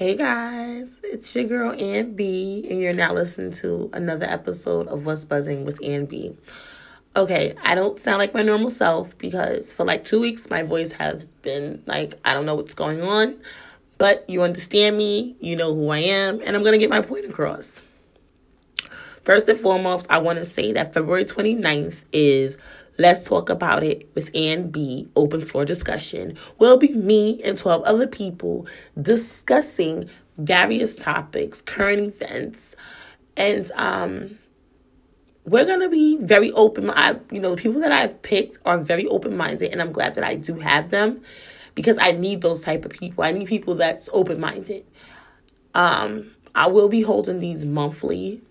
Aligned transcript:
Hey 0.00 0.16
guys, 0.16 0.98
it's 1.04 1.36
your 1.36 1.44
girl 1.44 1.78
Ann 1.78 2.14
B, 2.14 2.66
and 2.70 2.80
you're 2.80 2.94
now 2.94 3.12
listening 3.12 3.52
to 3.60 3.90
another 3.92 4.24
episode 4.24 4.88
of 4.88 5.04
What's 5.04 5.24
Buzzing 5.24 5.66
with 5.66 5.84
Ann 5.84 6.06
B. 6.06 6.34
Okay, 7.14 7.54
I 7.62 7.74
don't 7.74 8.00
sound 8.00 8.16
like 8.16 8.32
my 8.32 8.40
normal 8.40 8.70
self 8.70 9.18
because 9.18 9.74
for 9.74 9.84
like 9.84 10.06
two 10.06 10.18
weeks 10.18 10.48
my 10.48 10.62
voice 10.62 10.90
has 10.92 11.28
been 11.42 11.82
like, 11.84 12.18
I 12.24 12.32
don't 12.32 12.46
know 12.46 12.54
what's 12.54 12.72
going 12.72 13.02
on, 13.02 13.42
but 13.98 14.24
you 14.26 14.40
understand 14.40 14.96
me, 14.96 15.36
you 15.38 15.54
know 15.54 15.74
who 15.74 15.90
I 15.90 15.98
am, 15.98 16.40
and 16.46 16.56
I'm 16.56 16.62
gonna 16.64 16.78
get 16.78 16.88
my 16.88 17.02
point 17.02 17.26
across. 17.26 17.82
First 19.24 19.50
and 19.50 19.60
foremost, 19.60 20.06
I 20.08 20.16
want 20.16 20.38
to 20.38 20.46
say 20.46 20.72
that 20.72 20.94
February 20.94 21.26
29th 21.26 22.04
is 22.10 22.56
Let's 22.98 23.28
Talk 23.28 23.48
About 23.48 23.82
It 23.82 24.10
with 24.14 24.30
Ann 24.34 24.70
B. 24.70 25.08
Open 25.16 25.40
floor 25.40 25.64
discussion 25.64 26.36
will 26.58 26.76
be 26.76 26.92
me 26.92 27.40
and 27.42 27.56
12 27.56 27.82
other 27.84 28.06
people 28.06 28.66
discussing 29.00 30.08
various 30.38 30.94
topics, 30.94 31.60
current 31.62 32.14
events, 32.14 32.76
and 33.36 33.70
um, 33.72 34.38
we're 35.44 35.64
gonna 35.64 35.88
be 35.88 36.18
very 36.20 36.52
open. 36.52 36.90
I, 36.90 37.16
you 37.30 37.40
know, 37.40 37.54
the 37.54 37.62
people 37.62 37.80
that 37.80 37.92
I've 37.92 38.20
picked 38.22 38.58
are 38.64 38.78
very 38.78 39.06
open 39.06 39.36
minded, 39.36 39.72
and 39.72 39.80
I'm 39.80 39.92
glad 39.92 40.14
that 40.14 40.24
I 40.24 40.34
do 40.34 40.54
have 40.56 40.90
them 40.90 41.22
because 41.74 41.98
I 41.98 42.12
need 42.12 42.42
those 42.42 42.62
type 42.62 42.84
of 42.84 42.92
people. 42.92 43.24
I 43.24 43.32
need 43.32 43.46
people 43.48 43.74
that's 43.74 44.08
open 44.12 44.40
minded. 44.40 44.84
Um, 45.74 46.32
I 46.54 46.66
will 46.66 46.88
be 46.88 47.02
holding 47.02 47.40
these 47.40 47.64
monthly 47.64 48.42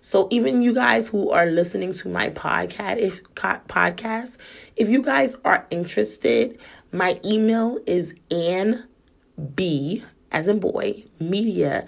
so 0.00 0.28
even 0.30 0.62
you 0.62 0.74
guys 0.74 1.08
who 1.08 1.30
are 1.30 1.46
listening 1.46 1.92
to 1.94 2.08
my 2.08 2.30
podcast, 2.30 2.98
if 2.98 3.22
podcast, 3.34 4.38
if 4.76 4.88
you 4.88 5.02
guys 5.02 5.36
are 5.44 5.66
interested, 5.70 6.58
my 6.92 7.20
email 7.24 7.78
is 7.86 8.14
Ann 8.30 8.88
B 9.54 10.04
as 10.32 10.48
in 10.48 10.60
boy 10.60 11.04
media 11.18 11.86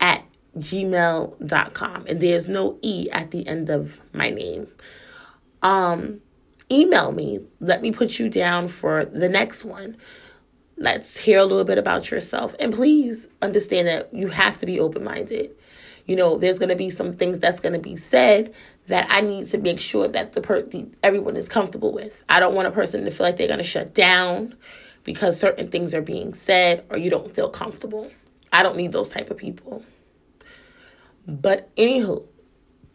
at 0.00 0.24
gmail.com 0.58 2.06
and 2.06 2.20
there's 2.20 2.48
no 2.48 2.78
e 2.82 3.08
at 3.10 3.30
the 3.30 3.46
end 3.46 3.70
of 3.70 3.96
my 4.12 4.30
name. 4.30 4.66
Um 5.62 6.20
email 6.70 7.12
me. 7.12 7.40
Let 7.60 7.82
me 7.82 7.92
put 7.92 8.18
you 8.18 8.28
down 8.28 8.66
for 8.68 9.04
the 9.04 9.28
next 9.28 9.64
one. 9.64 9.96
Let's 10.76 11.18
hear 11.18 11.38
a 11.38 11.44
little 11.44 11.64
bit 11.64 11.78
about 11.78 12.10
yourself. 12.10 12.54
And 12.58 12.72
please 12.72 13.28
understand 13.42 13.88
that 13.88 14.12
you 14.12 14.28
have 14.28 14.58
to 14.58 14.66
be 14.66 14.80
open-minded 14.80 15.54
you 16.06 16.16
know, 16.16 16.38
there's 16.38 16.58
going 16.58 16.68
to 16.68 16.76
be 16.76 16.90
some 16.90 17.14
things 17.14 17.38
that's 17.38 17.60
going 17.60 17.72
to 17.74 17.78
be 17.78 17.96
said 17.96 18.52
that 18.88 19.06
I 19.10 19.20
need 19.20 19.46
to 19.46 19.58
make 19.58 19.80
sure 19.80 20.08
that 20.08 20.32
the, 20.32 20.40
per- 20.40 20.62
the 20.62 20.88
everyone 21.02 21.36
is 21.36 21.48
comfortable 21.48 21.92
with. 21.92 22.24
I 22.28 22.40
don't 22.40 22.54
want 22.54 22.68
a 22.68 22.72
person 22.72 23.04
to 23.04 23.10
feel 23.10 23.26
like 23.26 23.36
they're 23.36 23.46
going 23.46 23.58
to 23.58 23.64
shut 23.64 23.94
down 23.94 24.56
because 25.04 25.38
certain 25.38 25.68
things 25.68 25.94
are 25.94 26.02
being 26.02 26.34
said 26.34 26.84
or 26.90 26.98
you 26.98 27.10
don't 27.10 27.32
feel 27.34 27.48
comfortable. 27.48 28.10
I 28.52 28.62
don't 28.62 28.76
need 28.76 28.92
those 28.92 29.08
type 29.08 29.30
of 29.30 29.36
people. 29.36 29.84
But 31.26 31.74
anywho, 31.76 32.26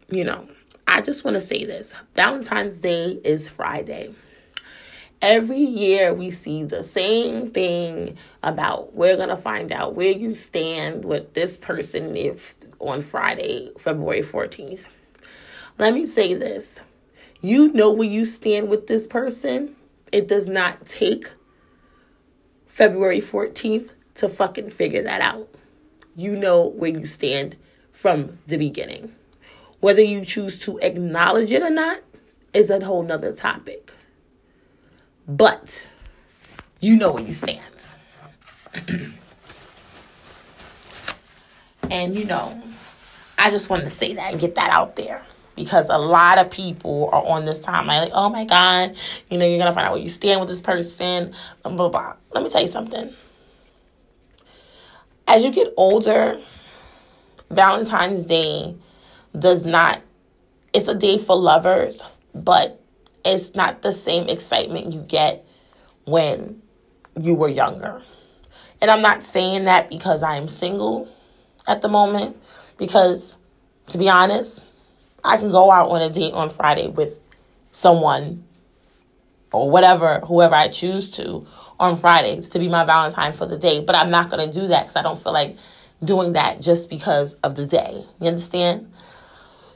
you 0.09 0.23
know, 0.23 0.47
I 0.86 1.02
just 1.02 1.23
want 1.23 1.36
to 1.36 1.42
say 1.42 1.66
this. 1.66 1.94
Valentine's 2.16 2.80
Day 2.80 3.19
is 3.23 3.49
Friday 3.49 4.14
every 5.21 5.59
year 5.59 6.13
we 6.13 6.31
see 6.31 6.63
the 6.63 6.83
same 6.83 7.51
thing 7.51 8.17
about 8.43 8.93
we're 8.93 9.15
going 9.15 9.29
to 9.29 9.37
find 9.37 9.71
out 9.71 9.95
where 9.95 10.11
you 10.11 10.31
stand 10.31 11.05
with 11.05 11.33
this 11.33 11.57
person 11.57 12.15
if 12.15 12.55
on 12.79 13.01
Friday, 13.01 13.71
February 13.77 14.21
14th. 14.21 14.85
Let 15.77 15.93
me 15.93 16.05
say 16.05 16.33
this. 16.33 16.81
You 17.41 17.71
know 17.73 17.91
where 17.91 18.07
you 18.07 18.25
stand 18.25 18.69
with 18.69 18.87
this 18.87 19.07
person. 19.07 19.75
It 20.11 20.27
does 20.27 20.47
not 20.47 20.85
take 20.85 21.31
February 22.65 23.21
14th 23.21 23.91
to 24.15 24.29
fucking 24.29 24.69
figure 24.69 25.03
that 25.03 25.21
out. 25.21 25.49
You 26.15 26.35
know 26.35 26.65
where 26.65 26.91
you 26.91 27.05
stand 27.05 27.55
from 27.91 28.39
the 28.47 28.57
beginning. 28.57 29.13
Whether 29.79 30.02
you 30.02 30.25
choose 30.25 30.59
to 30.61 30.79
acknowledge 30.79 31.52
it 31.52 31.61
or 31.61 31.69
not 31.69 32.02
is 32.53 32.69
a 32.71 32.83
whole 32.83 33.03
nother 33.03 33.33
topic. 33.33 33.92
But 35.27 35.92
you 36.80 36.95
know 36.95 37.11
where 37.11 37.23
you 37.23 37.33
stand. 37.33 37.61
and 41.92 42.15
you 42.15 42.26
know, 42.26 42.61
I 43.37 43.52
just 43.52 43.70
wanted 43.70 43.83
to 43.86 43.89
say 43.89 44.14
that 44.14 44.32
and 44.32 44.39
get 44.39 44.55
that 44.55 44.70
out 44.70 44.95
there 44.95 45.23
because 45.55 45.89
a 45.89 45.98
lot 45.98 46.37
of 46.37 46.49
people 46.49 47.10
are 47.11 47.26
on 47.26 47.45
this 47.45 47.60
timeline 47.60 48.04
like, 48.04 48.11
oh 48.14 48.30
my 48.30 48.45
God, 48.45 48.95
you 49.30 49.37
know, 49.37 49.45
you're 49.45 49.58
gonna 49.58 49.73
find 49.73 49.87
out 49.87 49.93
where 49.93 50.02
you 50.02 50.10
stand 50.10 50.39
with 50.39 50.48
this 50.48 50.61
person, 50.61 51.33
blah 51.64 51.73
blah 51.73 51.89
blah. 51.89 52.14
Let 52.32 52.43
me 52.43 52.49
tell 52.49 52.61
you 52.61 52.67
something. 52.67 53.14
As 55.27 55.43
you 55.43 55.52
get 55.52 55.73
older, 55.76 56.39
Valentine's 57.49 58.26
Day 58.26 58.76
does 59.37 59.66
not 59.66 60.02
it's 60.73 60.87
a 60.87 60.95
day 60.95 61.17
for 61.17 61.36
lovers, 61.36 62.02
but 62.33 62.77
it's 63.27 63.55
not 63.55 63.82
the 63.82 63.92
same 63.92 64.27
excitement 64.27 64.93
you 64.93 65.02
get 65.02 65.45
when 66.05 66.61
you 67.20 67.36
were 67.36 67.49
younger. 67.49 68.02
And 68.82 68.92
I'm 68.92 69.02
not 69.02 69.23
saying 69.23 69.65
that 69.65 69.89
because 69.89 70.23
I'm 70.23 70.48
single 70.48 71.10
at 71.67 71.82
the 71.82 71.89
moment, 71.89 72.37
because 72.77 73.37
to 73.87 73.98
be 73.98 74.10
honest, 74.10 74.66
I 75.23 75.37
can 75.37 75.52
go 75.52 75.71
out 75.71 75.89
on 75.89 76.02
a 76.02 76.10
date 76.10 76.33
on 76.33 76.49
Friday 76.49 76.87
with 76.87 77.20
someone 77.71 78.45
or 79.52 79.70
whatever, 79.70 80.20
whoever 80.21 80.55
I 80.55 80.67
choose 80.67 81.11
to 81.11 81.48
on 81.80 81.95
Fridays 81.95 82.49
to 82.49 82.60
be 82.60 82.67
my 82.67 82.83
Valentine 82.83 83.33
for 83.33 83.45
the 83.45 83.58
day. 83.58 83.82
But 83.82 83.95
I'm 83.95 84.10
not 84.10 84.30
going 84.30 84.49
to 84.49 84.60
do 84.60 84.67
that 84.67 84.83
because 84.83 84.95
I 84.95 85.02
don't 85.02 85.21
feel 85.21 85.33
like 85.33 85.58
doing 86.04 86.33
that 86.33 86.61
just 86.61 86.89
because 86.89 87.33
of 87.36 87.55
the 87.55 87.66
day. 87.66 88.04
You 88.21 88.27
understand? 88.27 88.92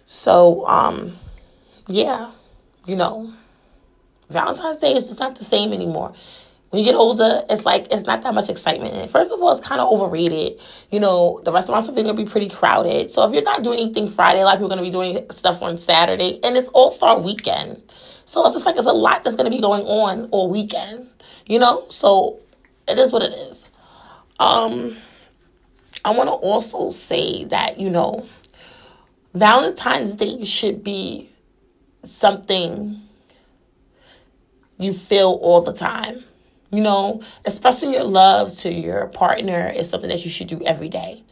So, 0.06 0.68
um, 0.68 1.18
yeah, 1.88 2.32
you 2.86 2.96
know, 2.96 3.34
Valentine's 4.32 4.80
Day 4.80 4.94
is 4.94 5.08
just 5.08 5.20
not 5.20 5.36
the 5.36 5.44
same 5.44 5.74
anymore. 5.74 6.14
When 6.72 6.82
you 6.82 6.90
get 6.90 6.96
older, 6.96 7.44
it's 7.50 7.66
like 7.66 7.88
it's 7.92 8.06
not 8.06 8.24
that 8.24 8.34
much 8.34 8.50
excitement. 8.50 9.12
First 9.12 9.30
of 9.30 9.42
all, 9.42 9.52
it's 9.52 9.66
kind 9.66 9.82
of 9.82 9.92
overrated. 9.92 10.58
You 10.90 11.02
know, 11.02 11.42
the 11.44 11.52
restaurants 11.52 11.90
are 11.90 11.92
going 11.92 12.08
to 12.08 12.14
be 12.14 12.24
pretty 12.24 12.48
crowded. 12.48 13.12
So 13.12 13.28
if 13.28 13.34
you're 13.34 13.44
not 13.44 13.62
doing 13.62 13.80
anything 13.80 14.10
Friday, 14.10 14.40
a 14.40 14.46
lot 14.46 14.54
of 14.54 14.60
people 14.60 14.72
are 14.72 14.76
going 14.78 14.86
to 14.86 14.90
be 14.90 15.14
doing 15.14 15.30
stuff 15.32 15.62
on 15.62 15.78
Saturday, 15.78 16.40
and 16.44 16.56
it's 16.56 16.70
All 16.70 16.90
Star 16.90 17.20
Weekend. 17.20 17.82
So 18.24 18.46
it's 18.46 18.54
just 18.54 18.66
like 18.66 18.78
it's 18.78 18.88
a 18.88 18.94
lot 18.94 19.26
that's 19.26 19.36
going 19.36 19.52
to 19.52 19.56
be 19.56 19.60
going 19.60 19.82
on 19.82 20.30
all 20.32 20.50
weekend. 20.50 21.10
You 21.46 21.60
know, 21.60 21.86
so 21.90 22.40
it 22.88 22.98
is 22.98 23.12
what 23.12 23.24
it 23.24 23.34
is. 23.34 23.66
Um, 24.40 24.96
I 26.06 26.12
want 26.12 26.30
to 26.30 26.34
also 26.34 26.90
say 26.90 27.44
that 27.46 27.82
you 27.82 27.90
know, 27.90 28.26
Valentine's 29.34 30.16
Day 30.16 30.46
should 30.46 30.86
be 30.86 31.30
something 32.06 33.02
you 34.82 34.94
feel 34.94 35.40
all 35.42 35.62
the 35.62 35.74
time. 35.74 36.24
You 36.72 36.82
know, 36.82 37.22
expressing 37.46 37.94
your 37.94 38.06
love 38.06 38.56
to 38.60 38.72
your 38.72 39.08
partner 39.08 39.70
is 39.70 39.90
something 39.90 40.10
that 40.10 40.24
you 40.24 40.30
should 40.30 40.48
do 40.48 40.62
every 40.66 40.88
day, 40.88 41.24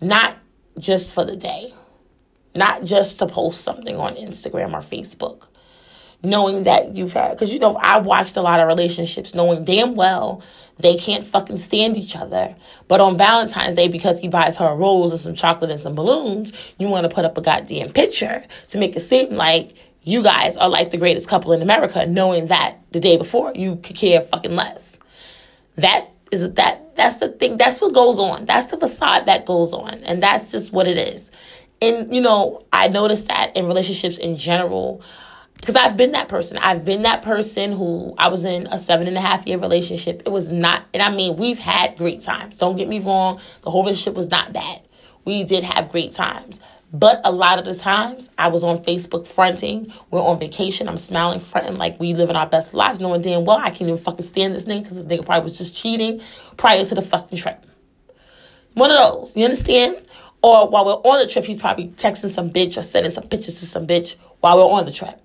not 0.00 0.36
just 0.78 1.14
for 1.14 1.24
the 1.24 1.36
day, 1.36 1.72
not 2.54 2.84
just 2.84 3.18
to 3.20 3.26
post 3.26 3.62
something 3.62 3.96
on 3.96 4.16
Instagram 4.16 4.74
or 4.74 4.82
Facebook. 4.82 5.46
Knowing 6.22 6.64
that 6.64 6.96
you've 6.96 7.12
had, 7.12 7.30
because 7.30 7.52
you 7.52 7.60
know, 7.60 7.76
I 7.76 7.98
watched 7.98 8.36
a 8.36 8.42
lot 8.42 8.58
of 8.58 8.66
relationships 8.66 9.36
knowing 9.36 9.64
damn 9.64 9.94
well 9.94 10.42
they 10.78 10.96
can't 10.96 11.24
fucking 11.24 11.58
stand 11.58 11.96
each 11.96 12.16
other. 12.16 12.54
But 12.86 13.00
on 13.00 13.16
Valentine's 13.16 13.76
Day, 13.76 13.88
because 13.88 14.20
he 14.20 14.28
buys 14.28 14.56
her 14.56 14.66
a 14.66 14.76
rose 14.76 15.10
and 15.10 15.20
some 15.20 15.34
chocolate 15.34 15.70
and 15.70 15.80
some 15.80 15.94
balloons, 15.94 16.52
you 16.78 16.88
want 16.88 17.08
to 17.08 17.14
put 17.14 17.24
up 17.24 17.36
a 17.36 17.40
goddamn 17.40 17.92
picture 17.92 18.44
to 18.68 18.78
make 18.78 18.96
it 18.96 19.00
seem 19.00 19.34
like 19.34 19.74
you 20.02 20.22
guys 20.22 20.56
are 20.56 20.68
like 20.68 20.90
the 20.90 20.96
greatest 20.96 21.28
couple 21.28 21.52
in 21.52 21.62
America, 21.62 22.06
knowing 22.06 22.46
that 22.46 22.78
the 22.92 23.00
day 23.00 23.16
before 23.16 23.52
you 23.54 23.76
could 23.76 23.96
care 23.96 24.20
fucking 24.20 24.54
less. 24.56 24.98
That 25.76 26.08
is 26.30 26.52
that 26.54 26.96
that's 26.96 27.18
the 27.18 27.28
thing. 27.28 27.56
That's 27.56 27.80
what 27.80 27.94
goes 27.94 28.18
on. 28.18 28.46
That's 28.46 28.66
the 28.66 28.76
facade 28.76 29.26
that 29.26 29.46
goes 29.46 29.72
on, 29.72 30.02
and 30.04 30.22
that's 30.22 30.50
just 30.50 30.72
what 30.72 30.86
it 30.86 30.98
is. 30.98 31.30
And 31.80 32.14
you 32.14 32.20
know, 32.20 32.64
I 32.72 32.88
noticed 32.88 33.28
that 33.28 33.56
in 33.56 33.66
relationships 33.66 34.18
in 34.18 34.36
general, 34.36 35.02
because 35.56 35.76
I've 35.76 35.96
been 35.96 36.12
that 36.12 36.28
person. 36.28 36.56
I've 36.58 36.84
been 36.84 37.02
that 37.02 37.22
person 37.22 37.72
who 37.72 38.14
I 38.18 38.28
was 38.28 38.44
in 38.44 38.66
a 38.68 38.78
seven 38.78 39.06
and 39.06 39.16
a 39.16 39.20
half 39.20 39.46
year 39.46 39.58
relationship. 39.58 40.22
It 40.26 40.30
was 40.30 40.50
not, 40.50 40.84
and 40.94 41.02
I 41.02 41.10
mean, 41.10 41.36
we've 41.36 41.58
had 41.58 41.96
great 41.96 42.22
times. 42.22 42.56
Don't 42.56 42.76
get 42.76 42.88
me 42.88 43.00
wrong. 43.00 43.40
The 43.62 43.70
whole 43.70 43.82
relationship 43.82 44.14
was 44.14 44.28
not 44.28 44.52
bad. 44.52 44.82
We 45.24 45.44
did 45.44 45.64
have 45.64 45.90
great 45.92 46.12
times. 46.12 46.60
But 46.92 47.20
a 47.24 47.30
lot 47.30 47.58
of 47.58 47.66
the 47.66 47.74
times, 47.74 48.30
I 48.38 48.48
was 48.48 48.64
on 48.64 48.78
Facebook 48.78 49.26
fronting. 49.26 49.92
We're 50.10 50.22
on 50.22 50.38
vacation. 50.38 50.88
I'm 50.88 50.96
smiling, 50.96 51.38
fronting 51.38 51.76
like 51.76 52.00
we 52.00 52.14
living 52.14 52.34
our 52.34 52.46
best 52.46 52.72
lives, 52.72 52.98
knowing 52.98 53.20
damn 53.20 53.44
well 53.44 53.58
I 53.58 53.70
can't 53.70 53.82
even 53.82 53.98
fucking 53.98 54.24
stand 54.24 54.54
this 54.54 54.64
nigga 54.64 54.84
because 54.84 55.04
this 55.04 55.18
nigga 55.18 55.26
probably 55.26 55.44
was 55.44 55.58
just 55.58 55.76
cheating 55.76 56.22
prior 56.56 56.84
to 56.84 56.94
the 56.94 57.02
fucking 57.02 57.38
trip. 57.38 57.64
One 58.72 58.90
of 58.90 58.96
those, 58.96 59.36
you 59.36 59.44
understand? 59.44 59.98
Or 60.40 60.68
while 60.68 60.86
we're 60.86 60.92
on 60.92 61.18
the 61.18 61.30
trip, 61.30 61.44
he's 61.44 61.58
probably 61.58 61.88
texting 61.88 62.30
some 62.30 62.50
bitch 62.50 62.76
or 62.78 62.82
sending 62.82 63.12
some 63.12 63.24
pictures 63.24 63.60
to 63.60 63.66
some 63.66 63.86
bitch 63.86 64.16
while 64.40 64.56
we're 64.56 64.78
on 64.78 64.86
the 64.86 64.92
trip. 64.92 65.20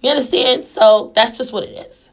You 0.00 0.10
understand? 0.10 0.64
So 0.64 1.12
that's 1.14 1.36
just 1.36 1.52
what 1.52 1.64
it 1.64 1.86
is. 1.86 2.10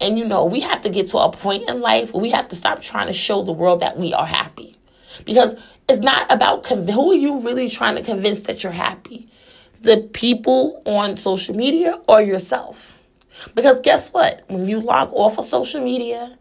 And 0.00 0.18
you 0.18 0.24
know, 0.24 0.46
we 0.46 0.60
have 0.60 0.82
to 0.82 0.90
get 0.90 1.08
to 1.08 1.18
a 1.18 1.30
point 1.30 1.68
in 1.68 1.80
life 1.80 2.12
where 2.12 2.22
we 2.22 2.30
have 2.30 2.48
to 2.48 2.56
stop 2.56 2.80
trying 2.80 3.08
to 3.08 3.12
show 3.12 3.42
the 3.42 3.52
world 3.52 3.80
that 3.80 3.98
we 3.98 4.14
are 4.14 4.26
happy. 4.26 4.77
Because 5.24 5.54
it's 5.88 6.00
not 6.00 6.30
about 6.30 6.64
conv- 6.64 6.90
who 6.90 7.12
are 7.12 7.16
you 7.16 7.40
really 7.40 7.68
trying 7.68 7.96
to 7.96 8.02
convince 8.02 8.42
that 8.42 8.62
you're 8.62 8.72
happy? 8.72 9.28
The 9.80 10.08
people 10.12 10.82
on 10.84 11.16
social 11.16 11.54
media 11.54 12.00
or 12.08 12.20
yourself? 12.20 12.92
Because 13.54 13.80
guess 13.80 14.12
what? 14.12 14.44
When 14.48 14.68
you 14.68 14.80
log 14.80 15.12
off 15.12 15.38
of 15.38 15.44
social 15.44 15.82
media 15.82 16.38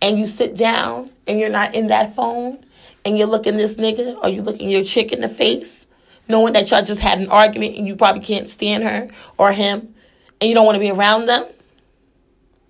and 0.00 0.18
you 0.18 0.26
sit 0.26 0.54
down 0.54 1.10
and 1.26 1.40
you're 1.40 1.48
not 1.48 1.74
in 1.74 1.88
that 1.88 2.14
phone 2.14 2.64
and 3.04 3.18
you're 3.18 3.26
looking 3.26 3.56
this 3.56 3.76
nigga 3.76 4.16
or 4.22 4.28
you're 4.28 4.44
looking 4.44 4.68
your 4.68 4.84
chick 4.84 5.12
in 5.12 5.20
the 5.20 5.28
face, 5.28 5.86
knowing 6.28 6.52
that 6.52 6.70
y'all 6.70 6.84
just 6.84 7.00
had 7.00 7.18
an 7.18 7.28
argument 7.28 7.76
and 7.76 7.86
you 7.86 7.96
probably 7.96 8.22
can't 8.22 8.48
stand 8.48 8.84
her 8.84 9.08
or 9.36 9.52
him 9.52 9.94
and 10.40 10.48
you 10.48 10.54
don't 10.54 10.66
want 10.66 10.76
to 10.76 10.80
be 10.80 10.90
around 10.90 11.26
them, 11.26 11.44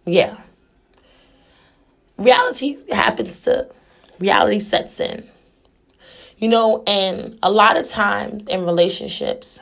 yeah. 0.06 0.38
Reality 2.16 2.78
happens 2.90 3.40
to, 3.40 3.68
reality 4.18 4.60
sets 4.60 5.00
in. 5.00 5.28
You 6.38 6.48
know, 6.48 6.84
and 6.86 7.38
a 7.42 7.50
lot 7.50 7.76
of 7.76 7.88
times 7.88 8.44
in 8.46 8.64
relationships, 8.64 9.58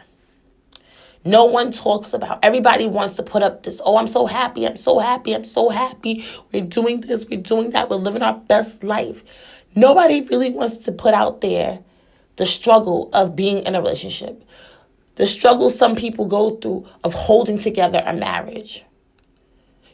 no 1.25 1.47
one 1.47 1.73
talks 1.73 2.13
about. 2.13 2.39
Everybody 2.43 2.87
wants 2.87 3.15
to 3.15 3.23
put 3.23 3.43
up 3.43 3.63
this, 3.63 3.81
oh, 3.85 3.97
I'm 3.97 4.07
so 4.07 4.27
happy, 4.27 4.67
I'm 4.67 4.77
so 4.77 4.99
happy, 4.99 5.35
I'm 5.35 5.45
so 5.45 5.71
happy. 5.71 6.25
We're 6.53 6.65
doing 6.65 7.01
this, 7.01 7.27
we're 7.29 7.41
doing 7.41 7.71
that, 7.71 7.91
we're 7.91 7.97
living 7.97 8.23
our 8.23 8.35
best 8.35 8.85
life. 8.85 9.25
Nobody 9.75 10.21
really 10.23 10.51
wants 10.51 10.77
to 10.79 10.93
put 10.93 11.15
out 11.15 11.41
there 11.41 11.81
the 12.37 12.47
struggle 12.47 13.11
of 13.13 13.35
being 13.35 13.65
in 13.65 13.75
a 13.75 13.81
relationship, 13.81 14.43
the 15.17 15.27
struggle 15.27 15.71
some 15.71 15.97
people 15.97 16.27
go 16.27 16.57
through 16.57 16.87
of 17.03 17.15
holding 17.15 17.59
together 17.59 18.03
a 18.05 18.13
marriage. 18.13 18.85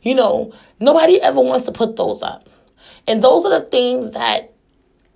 You 0.02 0.16
know, 0.16 0.52
nobody 0.80 1.20
ever 1.20 1.40
wants 1.40 1.64
to 1.66 1.72
put 1.72 1.96
those 1.96 2.22
up. 2.22 2.48
And 3.06 3.22
those 3.22 3.44
are 3.44 3.60
the 3.60 3.66
things 3.66 4.10
that, 4.12 4.51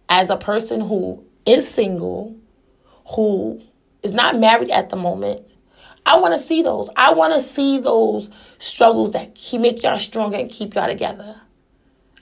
as 0.09 0.31
a 0.31 0.37
person 0.37 0.81
who 0.81 1.25
is 1.45 1.69
single, 1.69 2.37
who 3.15 3.63
is 4.03 4.15
not 4.15 4.39
married 4.39 4.71
at 4.71 4.91
the 4.91 4.97
moment, 4.97 5.47
I 6.05 6.19
want 6.19 6.35
to 6.35 6.39
see 6.39 6.63
those. 6.63 6.89
I 6.97 7.13
want 7.13 7.35
to 7.35 7.41
see 7.41 7.79
those 7.79 8.31
struggles 8.59 9.13
that 9.13 9.35
keep, 9.35 9.61
make 9.61 9.83
y'all 9.83 9.99
stronger 9.99 10.37
and 10.37 10.51
keep 10.51 10.75
y'all 10.75 10.87
together. 10.87 11.41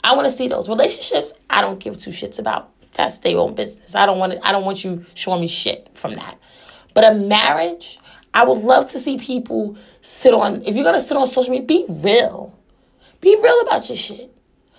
I 0.02 0.14
want 0.14 0.26
to 0.26 0.32
see 0.32 0.48
those 0.48 0.68
relationships. 0.68 1.34
I 1.50 1.60
don't 1.60 1.78
give 1.78 1.98
two 1.98 2.10
shits 2.10 2.38
about. 2.38 2.70
That's 2.94 3.18
their 3.18 3.36
own 3.38 3.54
business. 3.54 3.94
I 3.94 4.06
don't 4.06 4.18
want 4.18 4.32
to, 4.32 4.46
I 4.46 4.52
don't 4.52 4.64
want 4.64 4.84
you 4.84 5.04
showing 5.14 5.40
me 5.40 5.48
shit 5.48 5.90
from 5.94 6.14
that. 6.14 6.38
But 6.94 7.04
a 7.04 7.14
marriage, 7.14 7.98
I 8.32 8.44
would 8.44 8.58
love 8.58 8.90
to 8.92 8.98
see 8.98 9.18
people 9.18 9.76
sit 10.02 10.32
on. 10.32 10.62
If 10.62 10.76
you're 10.76 10.84
gonna 10.84 11.00
sit 11.00 11.16
on 11.16 11.26
social 11.26 11.52
media, 11.52 11.66
be 11.66 11.86
real. 11.88 12.58
Be 13.20 13.36
real 13.36 13.60
about 13.60 13.88
your 13.88 13.98
shit. 13.98 14.33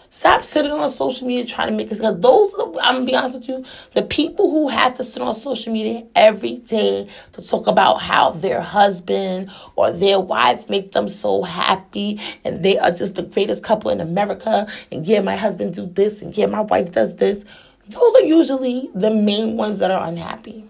Stop 0.09 0.43
sitting 0.43 0.71
on 0.71 0.89
social 0.89 1.27
media 1.27 1.45
trying 1.45 1.69
to 1.69 1.73
make 1.75 1.87
it 1.87 1.97
because 1.97 2.19
those 2.19 2.53
are 2.53 2.71
the, 2.71 2.79
I'm 2.79 2.95
gonna 2.95 3.05
be 3.05 3.15
honest 3.15 3.35
with 3.35 3.49
you, 3.49 3.65
the 3.93 4.03
people 4.03 4.49
who 4.49 4.67
have 4.67 4.95
to 4.97 5.03
sit 5.03 5.21
on 5.21 5.33
social 5.33 5.73
media 5.73 6.05
every 6.15 6.57
day 6.57 7.09
to 7.33 7.41
talk 7.41 7.67
about 7.67 8.01
how 8.01 8.31
their 8.31 8.61
husband 8.61 9.51
or 9.75 9.91
their 9.91 10.19
wife 10.19 10.69
make 10.69 10.91
them 10.91 11.07
so 11.07 11.43
happy 11.43 12.21
and 12.43 12.63
they 12.63 12.77
are 12.77 12.91
just 12.91 13.15
the 13.15 13.23
greatest 13.23 13.63
couple 13.63 13.91
in 13.91 13.99
America 13.99 14.67
and 14.91 15.05
yeah, 15.05 15.21
my 15.21 15.35
husband 15.35 15.73
do 15.73 15.85
this 15.85 16.21
and 16.21 16.35
yeah, 16.37 16.45
my 16.45 16.61
wife 16.61 16.91
does 16.91 17.15
this. 17.15 17.43
Those 17.87 18.15
are 18.15 18.23
usually 18.23 18.89
the 18.95 19.11
main 19.11 19.57
ones 19.57 19.79
that 19.79 19.91
are 19.91 20.07
unhappy. 20.07 20.65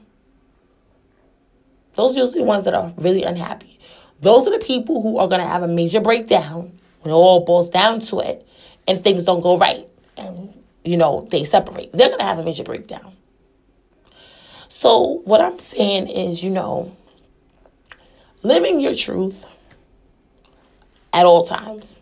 Those 1.93 2.15
are 2.15 2.19
usually 2.19 2.39
the 2.39 2.45
ones 2.45 2.65
that 2.65 2.73
are 2.73 2.93
really 2.97 3.23
unhappy. 3.23 3.79
Those 4.21 4.47
are 4.47 4.57
the 4.57 4.65
people 4.65 5.01
who 5.01 5.17
are 5.17 5.27
gonna 5.27 5.47
have 5.47 5.63
a 5.63 5.67
major 5.67 6.01
breakdown 6.01 6.77
when 7.01 7.13
it 7.13 7.15
all 7.15 7.45
boils 7.45 7.69
down 7.69 7.99
to 8.01 8.19
it 8.19 8.45
and 8.87 9.03
things 9.03 9.23
don't 9.23 9.41
go 9.41 9.57
right 9.57 9.87
and 10.17 10.53
you 10.83 10.97
know 10.97 11.27
they 11.31 11.43
separate. 11.43 11.91
They're 11.91 12.09
going 12.09 12.19
to 12.19 12.25
have 12.25 12.39
a 12.39 12.43
major 12.43 12.63
breakdown. 12.63 13.15
So 14.69 15.21
what 15.23 15.41
i'm 15.41 15.57
saying 15.57 16.09
is 16.09 16.43
you 16.43 16.49
know 16.49 16.95
living 18.43 18.81
your 18.81 18.93
truth 18.93 19.45
at 21.13 21.25
all 21.25 21.45
times. 21.45 21.97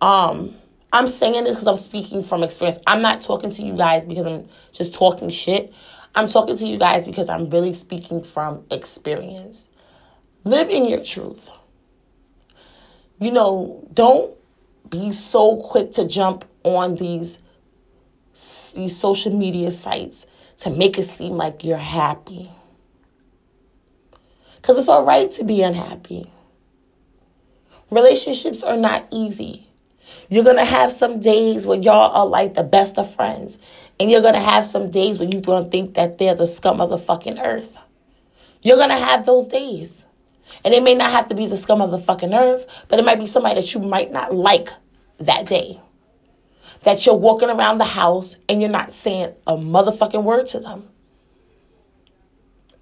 Um 0.00 0.54
i'm 0.92 1.06
saying 1.06 1.44
this 1.44 1.54
because 1.54 1.66
i'm 1.66 1.76
speaking 1.76 2.24
from 2.24 2.42
experience. 2.42 2.78
I'm 2.86 3.02
not 3.02 3.20
talking 3.20 3.50
to 3.50 3.62
you 3.62 3.76
guys 3.76 4.06
because 4.06 4.26
i'm 4.26 4.48
just 4.72 4.94
talking 4.94 5.28
shit. 5.30 5.72
I'm 6.14 6.28
talking 6.28 6.56
to 6.56 6.66
you 6.66 6.78
guys 6.78 7.04
because 7.04 7.28
i'm 7.28 7.50
really 7.50 7.74
speaking 7.74 8.22
from 8.22 8.64
experience. 8.70 9.68
Live 10.44 10.70
in 10.70 10.88
your 10.88 11.04
truth. 11.04 11.50
You 13.20 13.32
know 13.32 13.86
don't 13.92 14.34
be 14.88 15.12
so 15.12 15.56
quick 15.56 15.92
to 15.92 16.06
jump 16.06 16.44
on 16.62 16.96
these 16.96 17.38
these 18.74 18.96
social 18.96 19.32
media 19.32 19.70
sites 19.70 20.26
to 20.58 20.70
make 20.70 20.98
it 20.98 21.04
seem 21.04 21.32
like 21.32 21.62
you're 21.62 21.76
happy. 21.76 22.50
Cuz 24.62 24.78
it's 24.78 24.88
all 24.88 25.04
right 25.04 25.30
to 25.32 25.44
be 25.44 25.62
unhappy. 25.62 26.30
Relationships 27.90 28.62
are 28.62 28.76
not 28.76 29.06
easy. 29.10 29.68
You're 30.28 30.44
going 30.44 30.56
to 30.56 30.64
have 30.64 30.92
some 30.92 31.20
days 31.20 31.66
when 31.66 31.82
y'all 31.82 32.10
are 32.12 32.26
like 32.26 32.54
the 32.54 32.62
best 32.62 32.98
of 32.98 33.14
friends. 33.14 33.58
And 34.00 34.10
you're 34.10 34.22
going 34.22 34.34
to 34.34 34.40
have 34.40 34.64
some 34.64 34.90
days 34.90 35.18
when 35.18 35.30
you're 35.30 35.40
going 35.40 35.64
to 35.64 35.70
think 35.70 35.94
that 35.94 36.18
they're 36.18 36.34
the 36.34 36.46
scum 36.46 36.80
of 36.80 36.90
the 36.90 36.98
fucking 36.98 37.38
earth. 37.38 37.76
You're 38.62 38.76
going 38.76 38.88
to 38.88 38.96
have 38.96 39.26
those 39.26 39.46
days. 39.46 40.03
And 40.64 40.74
it 40.74 40.82
may 40.82 40.94
not 40.94 41.10
have 41.10 41.28
to 41.28 41.34
be 41.34 41.46
the 41.46 41.56
scum 41.56 41.80
of 41.80 41.90
the 41.90 41.98
fucking 41.98 42.34
earth, 42.34 42.66
but 42.88 42.98
it 42.98 43.04
might 43.04 43.18
be 43.18 43.26
somebody 43.26 43.56
that 43.56 43.74
you 43.74 43.80
might 43.80 44.12
not 44.12 44.34
like 44.34 44.70
that 45.18 45.46
day. 45.46 45.80
That 46.82 47.06
you're 47.06 47.14
walking 47.14 47.50
around 47.50 47.78
the 47.78 47.84
house 47.84 48.36
and 48.48 48.60
you're 48.60 48.70
not 48.70 48.92
saying 48.92 49.34
a 49.46 49.56
motherfucking 49.56 50.22
word 50.22 50.48
to 50.48 50.60
them. 50.60 50.88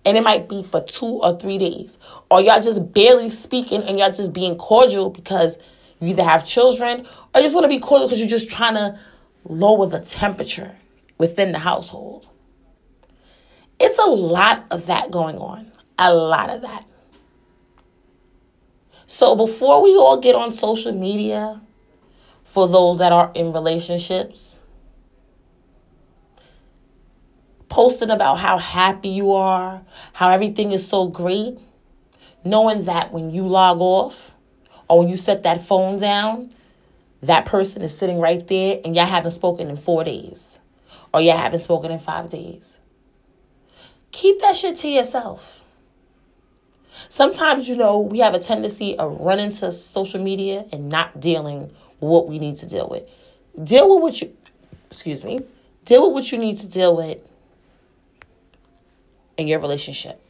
And 0.05 0.17
it 0.17 0.25
might 0.25 0.49
be 0.49 0.65
for 0.65 0.83
two 0.83 1.23
or 1.23 1.39
three 1.39 1.59
days. 1.59 1.99
Or 2.29 2.41
y'all 2.41 2.61
just 2.61 2.93
barely 2.93 3.31
speaking 3.31 3.83
and 3.85 3.99
y'all 3.99 4.11
just 4.11 4.33
being 4.33 4.57
cordial 4.57 5.11
because 5.11 5.59
you 6.01 6.09
either 6.09 6.25
have 6.25 6.45
children 6.45 7.07
or 7.33 7.41
you 7.41 7.47
just 7.47 7.55
want 7.55 7.65
to 7.65 7.69
be 7.69 7.79
cordial 7.79 8.09
because 8.09 8.19
you're 8.19 8.29
just 8.29 8.51
trying 8.51 8.75
to 8.75 8.99
lower 9.45 9.87
the 9.87 10.01
temperature 10.01 10.77
within 11.19 11.53
the 11.53 11.59
household. 11.61 12.29
It's 13.79 13.99
a 13.99 14.07
lot 14.07 14.65
of 14.71 14.87
that 14.87 15.11
going 15.11 15.39
on. 15.39 15.71
A 15.99 16.13
lot 16.13 16.51
of 16.51 16.63
that. 16.63 16.85
So 19.15 19.37
before 19.37 19.83
we 19.83 19.95
all 19.95 20.19
get 20.19 20.35
on 20.35 20.55
social 20.55 20.91
media 20.91 21.61
for 22.45 22.67
those 22.67 22.97
that 22.97 23.13
are 23.13 23.31
in 23.35 23.53
relationships. 23.53 24.57
Posting 27.69 28.09
about 28.09 28.39
how 28.39 28.57
happy 28.57 29.11
you 29.11 29.33
are, 29.33 29.83
how 30.15 30.31
everything 30.31 30.73
is 30.73 30.89
so 30.89 31.09
great, 31.09 31.59
knowing 32.43 32.87
that 32.87 33.13
when 33.13 33.31
you 33.31 33.47
log 33.47 33.83
off 33.83 34.33
or 34.89 35.01
when 35.01 35.11
you 35.11 35.19
set 35.19 35.43
that 35.43 35.67
phone 35.67 35.99
down, 35.99 36.55
that 37.23 37.45
person 37.45 37.83
is 37.83 37.95
sitting 37.95 38.19
right 38.19 38.49
there 38.49 38.81
and 38.83 38.97
y'all 38.97 39.05
haven't 39.05 39.33
spoken 39.33 39.69
in 39.69 39.77
four 39.77 40.05
days 40.05 40.59
or 41.13 41.21
y'all 41.21 41.37
haven't 41.37 41.61
spoken 41.61 41.91
in 41.91 41.99
five 41.99 42.31
days. 42.31 42.81
Keep 44.11 44.41
that 44.41 44.57
shit 44.57 44.77
to 44.77 44.89
yourself. 44.89 45.62
Sometimes, 47.09 47.69
you 47.69 47.77
know, 47.77 48.01
we 48.01 48.19
have 48.19 48.35
a 48.35 48.39
tendency 48.39 48.97
of 48.99 49.21
running 49.21 49.51
to 49.51 49.73
social 49.73 50.23
media 50.23 50.65
and 50.73 50.89
not 50.89 51.21
dealing 51.21 51.71
what 51.99 52.29
we 52.29 52.39
need 52.39 52.59
to 52.59 52.67
deal 52.67 52.89
with. 52.89 53.05
Deal 53.65 53.95
with 53.95 54.03
what 54.03 54.21
you, 54.21 54.37
excuse 54.91 55.25
me, 55.25 55.39
deal 55.85 56.07
with 56.07 56.15
what 56.15 56.33
you 56.33 56.39
need 56.39 56.61
to 56.61 56.67
deal 56.67 56.97
with 56.97 57.19
in 59.37 59.49
your 59.49 59.61
relationship. 59.61 60.21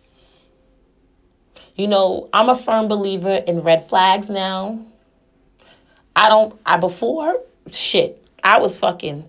You 1.75 1.89
know, 1.89 2.29
I'm 2.33 2.49
a 2.49 2.57
firm 2.57 2.89
believer 2.89 3.35
in 3.35 3.61
red 3.61 3.89
flags 3.89 4.29
now. 4.29 4.85
I 6.15 6.29
don't, 6.29 6.59
I 6.67 6.79
before, 6.79 7.41
shit, 7.71 8.23
I 8.45 8.61
was 8.61 8.77
fucking 8.77 9.25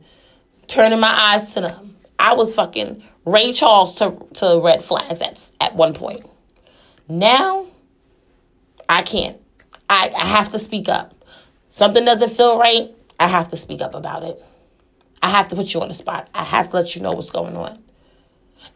turning 0.67 0.99
my 0.99 1.33
eyes 1.33 1.53
to 1.53 1.61
them. 1.61 1.95
I 2.19 2.35
was 2.35 2.53
fucking 2.53 3.03
Ray 3.25 3.53
Charles 3.53 3.95
to, 3.95 4.17
to 4.35 4.61
red 4.61 4.83
flags 4.83 5.21
at, 5.21 5.51
at 5.61 5.75
one 5.75 5.93
point. 5.93 6.25
Now, 7.07 7.67
I 8.87 9.01
can't. 9.01 9.37
I, 9.89 10.11
I 10.17 10.25
have 10.25 10.51
to 10.51 10.59
speak 10.59 10.89
up 10.89 11.13
something 11.73 12.05
doesn't 12.05 12.31
feel 12.31 12.59
right, 12.59 12.93
I 13.19 13.27
have 13.27 13.49
to 13.49 13.57
speak 13.57 13.81
up 13.81 13.95
about 13.95 14.23
it. 14.23 14.41
I 15.23 15.29
have 15.29 15.47
to 15.49 15.55
put 15.55 15.73
you 15.73 15.81
on 15.81 15.87
the 15.87 15.93
spot. 15.93 16.29
I 16.33 16.43
have 16.43 16.69
to 16.69 16.75
let 16.75 16.95
you 16.95 17.01
know 17.01 17.13
what's 17.13 17.31
going 17.31 17.55
on. 17.57 17.81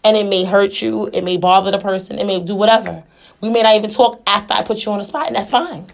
And 0.04 0.18
it 0.18 0.26
may 0.26 0.46
hurt 0.46 0.82
you, 0.82 1.08
it 1.14 1.24
may 1.24 1.38
bother 1.38 1.70
the 1.70 1.78
person, 1.78 2.18
it 2.18 2.26
may 2.26 2.40
do 2.40 2.56
whatever. 2.56 3.04
We 3.40 3.50
may 3.50 3.62
not 3.62 3.76
even 3.76 3.92
talk 3.92 4.22
after 4.26 4.54
I 4.54 4.64
put 4.64 4.84
you 4.84 4.92
on 4.92 4.98
the 4.98 5.04
spot, 5.04 5.28
and 5.28 5.36
that's 5.36 5.52
fine. 5.52 5.86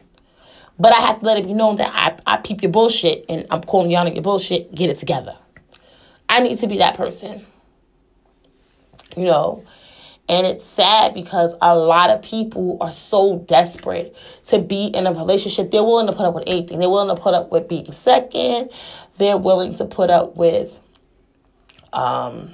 But 0.80 0.94
I 0.94 1.02
have 1.02 1.20
to 1.20 1.26
let 1.26 1.38
it 1.38 1.46
be 1.46 1.54
known 1.54 1.76
that 1.76 1.92
I, 1.94 2.36
I 2.36 2.38
peep 2.38 2.64
your 2.64 2.72
bullshit 2.72 3.26
and 3.30 3.46
I'm 3.52 3.62
calling 3.62 3.92
you 3.92 3.98
out 3.98 4.08
on 4.08 4.14
your 4.14 4.24
bullshit. 4.24 4.74
Get 4.74 4.90
it 4.90 4.98
together. 4.98 5.38
I 6.30 6.40
need 6.40 6.58
to 6.60 6.68
be 6.68 6.80
that 6.80 6.96
person. 6.96 7.46
You 9.16 9.26
know, 9.26 9.64
And 10.30 10.48
it's 10.48 10.66
sad 10.66 11.14
because 11.14 11.54
a 11.62 11.76
lot 11.76 12.10
of 12.10 12.22
people 12.22 12.78
are 12.80 12.94
so 12.94 13.40
desperate 13.40 14.16
to 14.46 14.60
be 14.60 14.86
in 14.86 15.06
a 15.06 15.12
relationship. 15.12 15.70
They're 15.70 15.84
willing 15.84 16.08
to 16.08 16.14
put 16.14 16.26
up 16.26 16.34
with 16.34 16.46
anything. 16.48 16.80
They're 16.80 16.90
willing 16.90 17.14
to 17.14 17.22
put 17.22 17.34
up 17.34 17.52
with 17.52 17.68
being 17.68 17.92
second. 17.92 18.70
They're 19.18 19.38
willing 19.38 19.76
to 19.76 19.86
put 19.86 20.10
up 20.10 20.38
with, 20.38 20.80
um, 21.92 22.54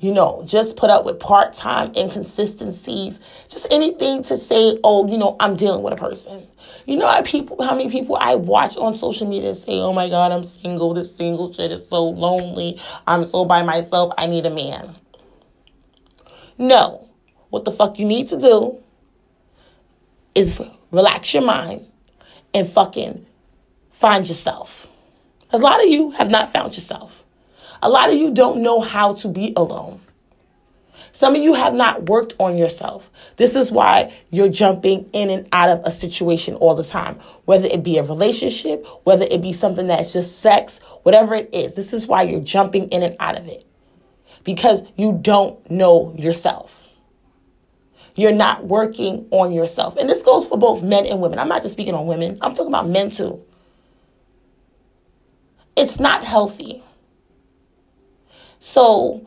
you 0.00 0.12
know, 0.12 0.42
just 0.44 0.76
put 0.76 0.90
up 0.90 1.04
with 1.04 1.20
part 1.20 1.54
time 1.54 1.92
inconsistencies, 1.96 3.20
just 3.48 3.68
anything 3.70 4.24
to 4.24 4.36
say, 4.36 4.76
oh, 4.82 5.08
you 5.08 5.16
know, 5.16 5.36
I'm 5.38 5.54
dealing 5.54 5.82
with 5.82 5.92
a 5.92 5.96
person. 5.96 6.48
You 6.86 6.96
know 6.96 7.08
how 7.08 7.22
people 7.22 7.62
how 7.62 7.74
many 7.74 7.90
people 7.90 8.18
I 8.20 8.34
watch 8.34 8.76
on 8.76 8.94
social 8.94 9.28
media 9.28 9.54
say, 9.54 9.80
Oh 9.80 9.92
my 9.92 10.08
god, 10.08 10.32
I'm 10.32 10.44
single, 10.44 10.92
this 10.92 11.14
single 11.14 11.52
shit 11.52 11.72
is 11.72 11.88
so 11.88 12.04
lonely. 12.04 12.80
I'm 13.06 13.24
so 13.24 13.44
by 13.46 13.62
myself, 13.62 14.12
I 14.18 14.26
need 14.26 14.44
a 14.44 14.50
man. 14.50 14.94
No. 16.58 17.08
What 17.50 17.64
the 17.64 17.70
fuck 17.70 17.98
you 17.98 18.04
need 18.04 18.28
to 18.28 18.38
do 18.38 18.78
is 20.34 20.60
relax 20.90 21.32
your 21.34 21.42
mind 21.42 21.86
and 22.52 22.68
fucking 22.68 23.26
find 23.92 24.28
yourself. 24.28 24.86
Because 25.40 25.60
a 25.60 25.64
lot 25.64 25.82
of 25.82 25.88
you 25.88 26.10
have 26.12 26.30
not 26.30 26.52
found 26.52 26.74
yourself. 26.74 27.24
A 27.82 27.88
lot 27.88 28.10
of 28.10 28.16
you 28.16 28.32
don't 28.32 28.62
know 28.62 28.80
how 28.80 29.14
to 29.14 29.28
be 29.28 29.52
alone. 29.56 30.00
Some 31.12 31.36
of 31.36 31.42
you 31.42 31.54
have 31.54 31.74
not 31.74 32.08
worked 32.08 32.34
on 32.40 32.58
yourself. 32.58 33.08
This 33.36 33.54
is 33.54 33.70
why 33.70 34.12
you're 34.30 34.48
jumping 34.48 35.08
in 35.12 35.30
and 35.30 35.46
out 35.52 35.68
of 35.68 35.80
a 35.84 35.92
situation 35.92 36.56
all 36.56 36.74
the 36.74 36.82
time, 36.82 37.20
whether 37.44 37.66
it 37.66 37.84
be 37.84 37.98
a 37.98 38.02
relationship, 38.02 38.84
whether 39.04 39.24
it 39.30 39.40
be 39.40 39.52
something 39.52 39.86
that's 39.86 40.12
just 40.12 40.40
sex, 40.40 40.80
whatever 41.04 41.36
it 41.36 41.50
is. 41.52 41.74
This 41.74 41.92
is 41.92 42.08
why 42.08 42.22
you're 42.22 42.40
jumping 42.40 42.88
in 42.88 43.04
and 43.04 43.16
out 43.20 43.38
of 43.38 43.46
it 43.46 43.64
because 44.44 44.82
you 44.96 45.18
don't 45.20 45.70
know 45.70 46.14
yourself. 46.16 46.82
You're 48.14 48.32
not 48.32 48.66
working 48.66 49.26
on 49.30 49.52
yourself. 49.52 49.96
And 49.96 50.08
this 50.08 50.22
goes 50.22 50.46
for 50.46 50.56
both 50.56 50.82
men 50.82 51.06
and 51.06 51.20
women. 51.20 51.38
I'm 51.38 51.48
not 51.48 51.62
just 51.62 51.72
speaking 51.72 51.94
on 51.94 52.06
women, 52.06 52.38
I'm 52.40 52.52
talking 52.52 52.68
about 52.68 52.88
men 52.88 53.10
too. 53.10 53.42
It's 55.76 55.98
not 55.98 56.22
healthy. 56.22 56.84
So, 58.60 59.26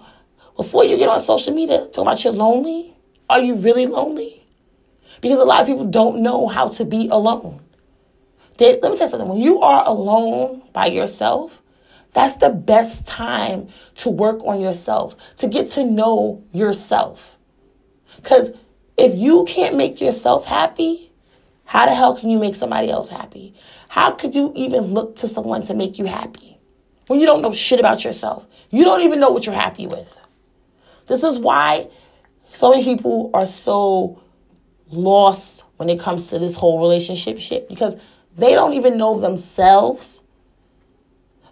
before 0.55 0.85
you 0.85 0.97
get 0.97 1.09
on 1.09 1.19
social 1.19 1.53
media 1.53 1.79
talking 1.79 2.01
about 2.03 2.23
you're 2.23 2.33
lonely, 2.33 2.95
are 3.29 3.41
you 3.41 3.55
really 3.55 3.85
lonely? 3.85 4.43
Because 5.21 5.39
a 5.39 5.43
lot 5.43 5.61
of 5.61 5.67
people 5.67 5.85
don't 5.85 6.21
know 6.21 6.47
how 6.47 6.69
to 6.69 6.85
be 6.85 7.09
alone. 7.09 7.59
They, 8.57 8.79
let 8.79 8.91
me 8.91 8.97
tell 8.97 9.07
you 9.07 9.11
something. 9.11 9.27
When 9.27 9.41
you 9.41 9.61
are 9.61 9.85
alone 9.85 10.63
by 10.73 10.87
yourself, 10.87 11.61
that's 12.13 12.37
the 12.37 12.49
best 12.49 13.05
time 13.05 13.69
to 13.95 14.09
work 14.09 14.43
on 14.45 14.59
yourself, 14.59 15.15
to 15.37 15.47
get 15.47 15.69
to 15.69 15.83
know 15.83 16.43
yourself. 16.51 17.37
Because 18.15 18.51
if 18.97 19.15
you 19.15 19.45
can't 19.45 19.75
make 19.75 20.01
yourself 20.01 20.45
happy, 20.45 21.11
how 21.65 21.85
the 21.85 21.93
hell 21.93 22.17
can 22.17 22.29
you 22.29 22.39
make 22.39 22.55
somebody 22.55 22.89
else 22.89 23.09
happy? 23.09 23.53
How 23.89 24.11
could 24.11 24.33
you 24.33 24.51
even 24.55 24.93
look 24.93 25.17
to 25.17 25.27
someone 25.27 25.63
to 25.63 25.73
make 25.73 25.99
you 25.99 26.05
happy 26.05 26.57
when 27.07 27.19
you 27.19 27.25
don't 27.25 27.41
know 27.41 27.51
shit 27.51 27.79
about 27.79 28.03
yourself? 28.03 28.47
You 28.69 28.83
don't 28.83 29.01
even 29.01 29.19
know 29.19 29.29
what 29.29 29.45
you're 29.45 29.55
happy 29.55 29.85
with. 29.85 30.17
This 31.07 31.23
is 31.23 31.37
why 31.39 31.89
so 32.51 32.71
many 32.71 32.83
people 32.83 33.31
are 33.33 33.47
so 33.47 34.21
lost 34.89 35.63
when 35.77 35.89
it 35.89 35.99
comes 35.99 36.27
to 36.29 36.39
this 36.39 36.55
whole 36.55 36.79
relationship 36.79 37.39
shit 37.39 37.67
because 37.69 37.95
they 38.35 38.51
don't 38.53 38.73
even 38.73 38.97
know 38.97 39.19
themselves. 39.19 40.23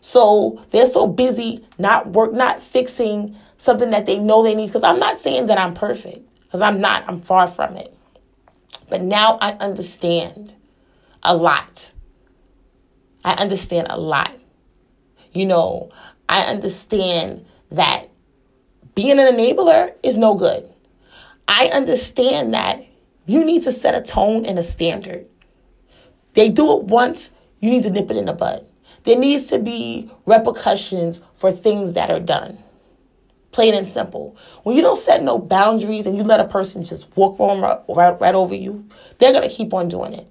So 0.05 0.63
they're 0.69 0.85
so 0.85 1.07
busy 1.07 1.65
not 1.79 2.09
work, 2.09 2.31
not 2.31 2.61
fixing 2.61 3.35
something 3.57 3.89
that 3.89 4.05
they 4.05 4.19
know 4.19 4.43
they 4.43 4.53
need. 4.53 4.67
Because 4.67 4.83
I'm 4.83 4.99
not 4.99 5.19
saying 5.19 5.47
that 5.47 5.57
I'm 5.57 5.73
perfect, 5.73 6.19
because 6.43 6.61
I'm 6.61 6.79
not. 6.79 7.05
I'm 7.07 7.21
far 7.21 7.47
from 7.47 7.75
it. 7.75 7.91
But 8.87 9.01
now 9.01 9.39
I 9.41 9.53
understand 9.53 10.53
a 11.23 11.35
lot. 11.35 11.91
I 13.23 13.33
understand 13.33 13.87
a 13.89 13.99
lot. 13.99 14.31
You 15.33 15.47
know, 15.47 15.89
I 16.29 16.41
understand 16.41 17.47
that 17.71 18.11
being 18.93 19.17
an 19.19 19.35
enabler 19.35 19.95
is 20.03 20.19
no 20.19 20.35
good. 20.35 20.71
I 21.47 21.69
understand 21.69 22.53
that 22.53 22.85
you 23.25 23.43
need 23.43 23.63
to 23.63 23.71
set 23.71 23.95
a 23.95 24.03
tone 24.03 24.45
and 24.45 24.59
a 24.59 24.63
standard. 24.63 25.25
They 26.35 26.49
do 26.49 26.77
it 26.77 26.83
once, 26.83 27.31
you 27.59 27.71
need 27.71 27.81
to 27.83 27.89
nip 27.89 28.11
it 28.11 28.17
in 28.17 28.25
the 28.25 28.33
bud. 28.33 28.67
There 29.05 29.17
needs 29.17 29.45
to 29.47 29.59
be 29.59 30.11
repercussions 30.25 31.21
for 31.35 31.51
things 31.51 31.93
that 31.93 32.09
are 32.09 32.19
done. 32.19 32.57
Plain 33.51 33.75
and 33.75 33.87
simple. 33.87 34.35
When 34.63 34.75
you 34.75 34.81
don't 34.81 34.97
set 34.97 35.23
no 35.23 35.37
boundaries 35.37 36.05
and 36.05 36.17
you 36.17 36.23
let 36.23 36.39
a 36.39 36.45
person 36.45 36.83
just 36.83 37.07
walk 37.15 37.39
right, 37.39 37.79
right, 37.87 38.19
right 38.19 38.35
over 38.35 38.53
you, 38.53 38.85
they're 39.17 39.31
going 39.31 39.47
to 39.47 39.55
keep 39.55 39.73
on 39.73 39.87
doing 39.87 40.13
it. 40.13 40.27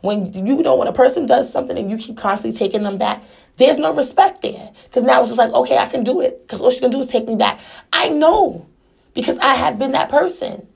When 0.00 0.32
you 0.32 0.62
know 0.62 0.76
when 0.76 0.88
a 0.88 0.92
person 0.92 1.26
does 1.26 1.52
something 1.52 1.76
and 1.76 1.90
you 1.90 1.98
keep 1.98 2.16
constantly 2.16 2.56
taking 2.56 2.82
them 2.82 2.96
back, 2.96 3.22
there's 3.56 3.78
no 3.78 3.92
respect 3.92 4.42
there. 4.42 4.70
Because 4.84 5.02
now 5.02 5.20
it's 5.20 5.30
just 5.30 5.38
like, 5.38 5.52
okay, 5.52 5.76
I 5.76 5.86
can 5.86 6.04
do 6.04 6.20
it. 6.20 6.42
Because 6.42 6.60
all 6.60 6.70
she 6.70 6.80
can 6.80 6.90
do 6.90 7.00
is 7.00 7.06
take 7.06 7.26
me 7.26 7.36
back. 7.36 7.60
I 7.92 8.08
know 8.08 8.66
because 9.14 9.38
I 9.38 9.54
have 9.54 9.78
been 9.78 9.92
that 9.92 10.08
person. 10.08 10.68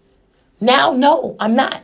Now, 0.61 0.93
no, 0.93 1.37
I'm 1.39 1.55
not. 1.55 1.83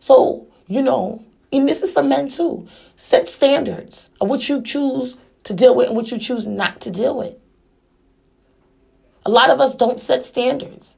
So, 0.00 0.46
you 0.66 0.82
know, 0.82 1.24
and 1.52 1.68
this 1.68 1.82
is 1.82 1.92
for 1.92 2.02
men 2.02 2.28
too. 2.28 2.68
Set 2.96 3.28
standards 3.28 4.08
of 4.20 4.28
what 4.28 4.48
you 4.48 4.62
choose 4.62 5.16
to 5.44 5.52
deal 5.52 5.74
with 5.74 5.88
and 5.88 5.96
what 5.96 6.10
you 6.10 6.18
choose 6.18 6.46
not 6.46 6.80
to 6.80 6.90
deal 6.90 7.16
with. 7.16 7.34
A 9.24 9.30
lot 9.30 9.50
of 9.50 9.60
us 9.60 9.74
don't 9.74 10.00
set 10.00 10.24
standards. 10.24 10.96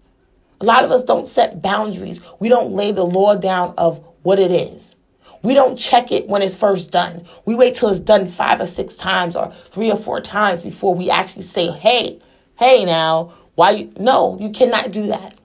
A 0.61 0.65
lot 0.65 0.85
of 0.85 0.91
us 0.91 1.05
don't 1.05 1.29
set 1.29 1.63
boundaries. 1.63 2.21
We 2.41 2.49
don't 2.49 2.73
lay 2.73 2.93
the 2.93 3.05
law 3.05 3.37
down 3.37 3.75
of 3.79 4.05
what 4.23 4.39
it 4.39 4.51
is. 4.51 4.97
We 5.43 5.55
don't 5.55 5.77
check 5.77 6.11
it 6.11 6.29
when 6.29 6.43
it's 6.43 6.57
first 6.57 6.91
done. 6.91 7.25
We 7.45 7.55
wait 7.55 7.77
till 7.77 7.91
it's 7.91 8.01
done 8.01 8.29
five 8.29 8.61
or 8.61 8.67
six 8.67 8.95
times 8.95 9.37
or 9.37 9.53
three 9.71 9.91
or 9.91 9.97
four 9.97 10.21
times 10.21 10.63
before 10.63 10.95
we 10.95 11.11
actually 11.11 11.43
say, 11.43 11.69
hey, 11.69 12.21
hey 12.59 12.85
now, 12.85 13.33
why 13.55 13.71
you 13.71 13.93
no, 13.99 14.37
you 14.41 14.51
cannot 14.51 14.91
do 14.91 15.07
that. 15.09 15.39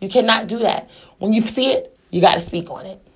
You 0.00 0.08
cannot 0.08 0.46
do 0.46 0.58
that. 0.60 0.88
When 1.18 1.32
you 1.32 1.42
see 1.42 1.72
it, 1.72 1.96
you 2.10 2.20
gotta 2.20 2.40
speak 2.40 2.70
on 2.70 2.86
it. 2.86 3.06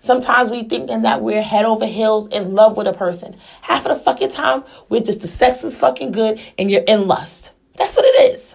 Sometimes 0.00 0.50
we 0.50 0.64
thinking 0.64 1.02
that 1.02 1.22
we're 1.22 1.42
head 1.42 1.64
over 1.64 1.86
heels 1.86 2.28
in 2.28 2.54
love 2.54 2.76
with 2.76 2.86
a 2.86 2.92
person. 2.92 3.36
Half 3.62 3.86
of 3.86 3.96
the 3.96 4.04
fucking 4.04 4.30
time, 4.30 4.64
we're 4.88 5.00
just 5.00 5.20
the 5.20 5.28
sex 5.28 5.64
is 5.64 5.76
fucking 5.76 6.12
good 6.12 6.40
and 6.58 6.70
you're 6.70 6.84
in 6.86 7.06
lust. 7.06 7.52
That's 7.76 7.96
what 7.96 8.04
it 8.04 8.32
is. 8.32 8.54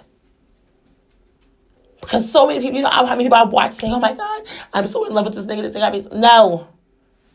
Because 2.02 2.30
so 2.32 2.48
many 2.48 2.60
people, 2.60 2.78
you 2.78 2.84
know, 2.84 2.90
how 2.90 3.06
many 3.06 3.26
people 3.26 3.38
I've 3.38 3.54
watched 3.54 3.76
say, 3.76 3.90
oh 3.90 4.00
my 4.00 4.14
God, 4.14 4.44
I'm 4.74 4.88
so 4.88 5.06
in 5.06 5.14
love 5.14 5.26
with 5.26 5.36
this 5.36 5.46
nigga, 5.46 5.62
this 5.62 5.74
thing. 5.74 5.84
I 5.84 5.92
mean, 5.92 6.08
no. 6.12 6.68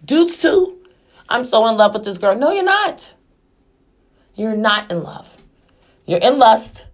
Dudes 0.04 0.38
too. 0.38 0.78
I'm 1.28 1.44
so 1.44 1.66
in 1.68 1.76
love 1.76 1.94
with 1.94 2.04
this 2.04 2.18
girl. 2.18 2.36
No, 2.36 2.52
you're 2.52 2.64
not. 2.64 3.14
You're 4.34 4.56
not 4.56 4.90
in 4.90 5.02
love. 5.02 5.32
You're 6.04 6.20
in 6.20 6.38
lust. 6.38 6.84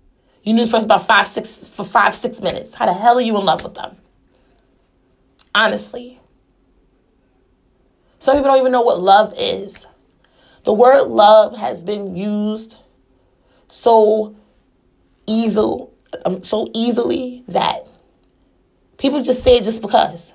You 0.43 0.55
knew 0.55 0.63
this 0.63 0.71
person 0.71 0.87
about 0.87 1.07
five, 1.07 1.29
six, 1.29 1.69
for 1.69 1.85
five, 1.85 2.15
six 2.15 2.41
minutes. 2.41 2.75
How 2.75 2.87
the 2.87 2.93
hell 2.93 3.17
are 3.17 3.23
you 3.23 3.37
in 3.39 3.45
love 3.45 3.63
with 3.63 3.75
them? 3.75 3.97
Honestly. 5.55 6.21
Some 8.23 8.37
people 8.37 8.53
don't 8.53 8.61
even 8.61 8.71
know 8.71 8.83
what 8.83 9.01
love 9.01 9.35
is. 9.37 9.85
The 10.63 10.73
word 10.73 11.09
love 11.09 11.57
has 11.57 11.83
been 11.83 12.15
used 12.15 12.77
so 13.67 14.37
easily 15.27 15.89
um, 16.25 16.45
so 16.45 16.71
easily 16.73 17.43
that 17.49 17.85
people 18.97 19.25
just 19.25 19.43
say 19.43 19.57
it 19.57 19.65
just 19.65 19.83
because. 19.83 20.35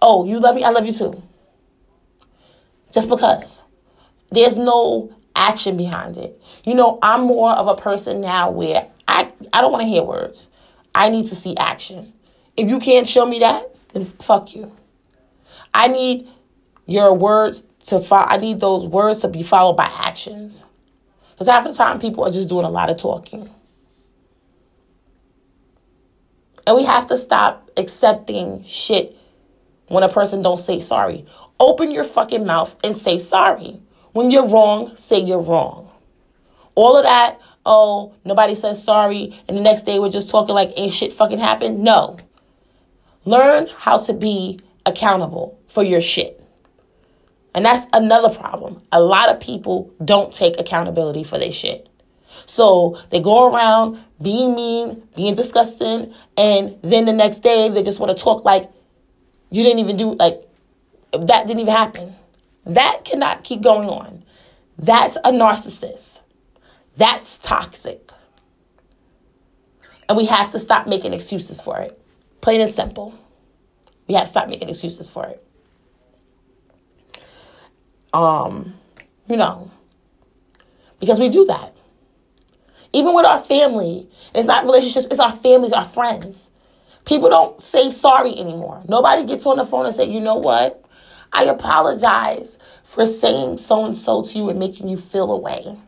Oh, 0.00 0.24
you 0.24 0.40
love 0.40 0.56
me? 0.56 0.64
I 0.64 0.70
love 0.70 0.84
you 0.84 0.92
too. 0.92 1.22
Just 2.92 3.08
because. 3.08 3.62
There's 4.32 4.56
no 4.56 5.14
action 5.36 5.76
behind 5.76 6.16
it. 6.16 6.42
You 6.64 6.74
know, 6.74 6.98
I'm 7.00 7.20
more 7.20 7.52
of 7.52 7.68
a 7.68 7.76
person 7.76 8.20
now 8.20 8.50
where 8.50 8.88
I 9.06 9.32
I 9.52 9.60
don't 9.60 9.70
want 9.70 9.82
to 9.82 9.88
hear 9.88 10.02
words. 10.02 10.48
I 10.96 11.10
need 11.10 11.28
to 11.28 11.36
see 11.36 11.56
action. 11.56 12.12
If 12.56 12.68
you 12.68 12.80
can't 12.80 13.06
show 13.06 13.24
me 13.24 13.38
that, 13.38 13.72
then 13.92 14.04
fuck 14.04 14.56
you. 14.56 14.76
I 15.72 15.86
need 15.86 16.28
your 16.92 17.14
words 17.14 17.62
to 17.86 18.00
follow. 18.00 18.26
I 18.26 18.36
need 18.36 18.60
those 18.60 18.86
words 18.86 19.20
to 19.20 19.28
be 19.28 19.42
followed 19.42 19.74
by 19.74 19.86
actions. 19.86 20.62
Because 21.32 21.48
half 21.48 21.64
the 21.64 21.74
time, 21.74 21.98
people 21.98 22.24
are 22.24 22.30
just 22.30 22.48
doing 22.48 22.64
a 22.64 22.70
lot 22.70 22.90
of 22.90 22.98
talking. 22.98 23.50
And 26.66 26.76
we 26.76 26.84
have 26.84 27.08
to 27.08 27.16
stop 27.16 27.70
accepting 27.76 28.64
shit 28.64 29.16
when 29.88 30.04
a 30.04 30.08
person 30.08 30.42
don't 30.42 30.58
say 30.58 30.80
sorry. 30.80 31.26
Open 31.58 31.90
your 31.90 32.04
fucking 32.04 32.46
mouth 32.46 32.76
and 32.84 32.96
say 32.96 33.18
sorry. 33.18 33.80
When 34.12 34.30
you're 34.30 34.48
wrong, 34.48 34.96
say 34.96 35.20
you're 35.20 35.40
wrong. 35.40 35.90
All 36.74 36.96
of 36.96 37.04
that, 37.04 37.40
oh, 37.66 38.14
nobody 38.24 38.54
says 38.54 38.82
sorry, 38.82 39.40
and 39.48 39.56
the 39.56 39.62
next 39.62 39.82
day 39.82 39.98
we're 39.98 40.10
just 40.10 40.30
talking 40.30 40.54
like 40.54 40.72
ain't 40.76 40.94
shit 40.94 41.12
fucking 41.12 41.38
happened. 41.38 41.82
No. 41.82 42.16
Learn 43.24 43.68
how 43.76 43.98
to 43.98 44.12
be 44.12 44.60
accountable 44.84 45.58
for 45.68 45.82
your 45.82 46.00
shit. 46.00 46.41
And 47.54 47.64
that's 47.64 47.86
another 47.92 48.34
problem. 48.34 48.82
A 48.92 49.00
lot 49.00 49.28
of 49.28 49.40
people 49.40 49.92
don't 50.04 50.32
take 50.32 50.58
accountability 50.58 51.22
for 51.22 51.38
their 51.38 51.52
shit. 51.52 51.88
So 52.46 52.98
they 53.10 53.20
go 53.20 53.52
around 53.52 54.02
being 54.20 54.54
mean, 54.54 55.02
being 55.14 55.34
disgusting, 55.34 56.14
and 56.36 56.78
then 56.82 57.04
the 57.04 57.12
next 57.12 57.40
day 57.40 57.68
they 57.68 57.82
just 57.82 58.00
want 58.00 58.16
to 58.16 58.22
talk 58.22 58.44
like 58.44 58.70
you 59.50 59.62
didn't 59.62 59.80
even 59.80 59.96
do 59.96 60.14
like 60.14 60.42
that 61.12 61.46
didn't 61.46 61.60
even 61.60 61.74
happen. 61.74 62.14
That 62.64 63.04
cannot 63.04 63.44
keep 63.44 63.60
going 63.60 63.88
on. 63.88 64.24
That's 64.78 65.16
a 65.16 65.30
narcissist. 65.30 66.20
That's 66.96 67.38
toxic. 67.38 68.10
And 70.08 70.16
we 70.16 70.26
have 70.26 70.50
to 70.52 70.58
stop 70.58 70.86
making 70.86 71.12
excuses 71.12 71.60
for 71.60 71.80
it. 71.80 72.00
Plain 72.40 72.60
and 72.60 72.70
simple. 72.70 73.14
We 74.08 74.14
have 74.14 74.24
to 74.24 74.30
stop 74.30 74.48
making 74.48 74.68
excuses 74.68 75.08
for 75.08 75.26
it. 75.26 75.46
Um, 78.12 78.74
you 79.26 79.36
know, 79.36 79.70
because 81.00 81.18
we 81.18 81.28
do 81.28 81.46
that. 81.46 81.74
Even 82.92 83.14
with 83.14 83.24
our 83.24 83.42
family, 83.42 84.08
it's 84.34 84.46
not 84.46 84.64
relationships, 84.64 85.06
it's 85.10 85.20
our 85.20 85.36
families, 85.36 85.72
our 85.72 85.84
friends. 85.84 86.50
People 87.04 87.30
don't 87.30 87.60
say 87.60 87.90
sorry 87.90 88.38
anymore. 88.38 88.82
Nobody 88.86 89.24
gets 89.24 89.46
on 89.46 89.56
the 89.56 89.64
phone 89.64 89.86
and 89.86 89.94
say, 89.94 90.04
you 90.04 90.20
know 90.20 90.36
what? 90.36 90.84
I 91.32 91.44
apologize 91.44 92.58
for 92.84 93.06
saying 93.06 93.58
so 93.58 93.84
and 93.86 93.96
so 93.96 94.22
to 94.22 94.38
you 94.38 94.50
and 94.50 94.58
making 94.58 94.88
you 94.88 94.98
feel 94.98 95.32
away. 95.32 95.78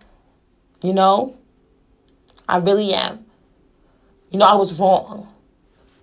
You 0.82 0.94
know? 0.94 1.36
I 2.48 2.56
really 2.56 2.92
am. 2.94 3.24
You 4.30 4.38
know, 4.38 4.46
I 4.46 4.54
was 4.54 4.78
wrong. 4.78 5.32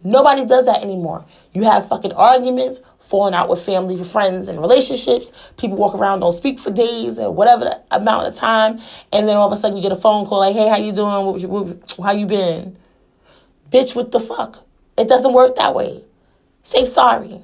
Nobody 0.04 0.46
does 0.46 0.66
that 0.66 0.82
anymore. 0.82 1.26
You 1.54 1.64
have 1.64 1.88
fucking 1.88 2.14
arguments, 2.14 2.82
falling 3.00 3.34
out 3.34 3.50
with 3.50 3.62
family, 3.64 4.02
friends, 4.04 4.48
and 4.48 4.60
relationships. 4.60 5.32
People 5.58 5.78
walk 5.78 5.94
around, 5.94 6.22
don't 6.22 6.32
speak 6.32 6.60
for 6.60 6.72
days 6.72 7.20
or 7.20 7.32
whatever 7.32 7.72
amount 7.92 8.28
of 8.28 8.36
time, 8.36 8.82
and 9.12 9.28
then 9.28 9.38
all 9.38 9.52
of 9.52 9.54
a 9.54 9.62
sudden 9.62 9.78
you 9.78 9.84
get 9.84 9.92
a 9.92 9.98
phone 9.98 10.26
call 10.26 10.40
like, 10.40 10.56
"Hey, 10.56 10.68
how 10.70 10.78
you 10.78 10.92
doing? 10.92 11.26
What, 11.26 11.42
what, 11.46 12.06
how 12.06 12.12
you 12.12 12.26
been?" 12.26 12.78
Bitch, 13.72 13.96
what 13.96 14.12
the 14.12 14.20
fuck? 14.20 14.66
It 14.98 15.08
doesn't 15.08 15.34
work 15.34 15.56
that 15.56 15.74
way. 15.76 16.04
Say 16.64 16.86
sorry. 16.86 17.42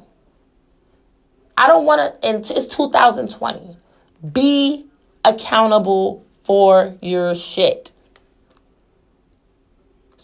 I 1.57 1.67
don't 1.67 1.85
want 1.85 1.99
to. 1.99 2.27
And 2.27 2.49
it's 2.51 2.67
2020. 2.67 3.77
Be 4.31 4.85
accountable 5.23 6.25
for 6.43 6.95
your 7.01 7.33
shit. 7.33 7.91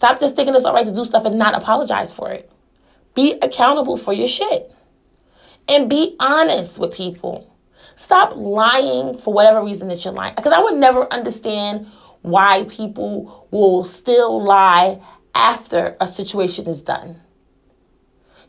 Stop 0.04 0.20
just 0.20 0.36
thinking 0.36 0.54
it's 0.54 0.66
all 0.66 0.74
right 0.74 0.86
to 0.86 0.94
do 0.94 1.06
stuff 1.06 1.24
and 1.24 1.40
not 1.40 1.56
apologize 1.56 2.12
for 2.12 2.30
it. 2.30 2.52
Be 3.16 3.40
accountable 3.42 3.96
for 3.96 4.12
your 4.12 4.28
shit. 4.28 4.70
And 5.70 5.90
be 5.90 6.18
honest 6.20 6.78
with 6.78 6.94
people. 6.94 7.56
Stop 7.96 8.36
lying 8.36 9.18
for 9.20 9.34
whatever 9.34 9.64
reason 9.64 9.88
that 9.88 10.04
you're 10.04 10.14
lying. 10.14 10.36
Because 10.36 10.52
I 10.52 10.60
would 10.60 10.76
never 10.76 11.08
understand 11.14 11.88
why 12.22 12.66
people 12.66 13.48
will 13.50 13.86
still 13.86 14.44
lie 14.44 15.02
after 15.34 15.96
a 16.02 16.06
situation 16.06 16.68
is 16.68 16.82
done. 16.82 17.22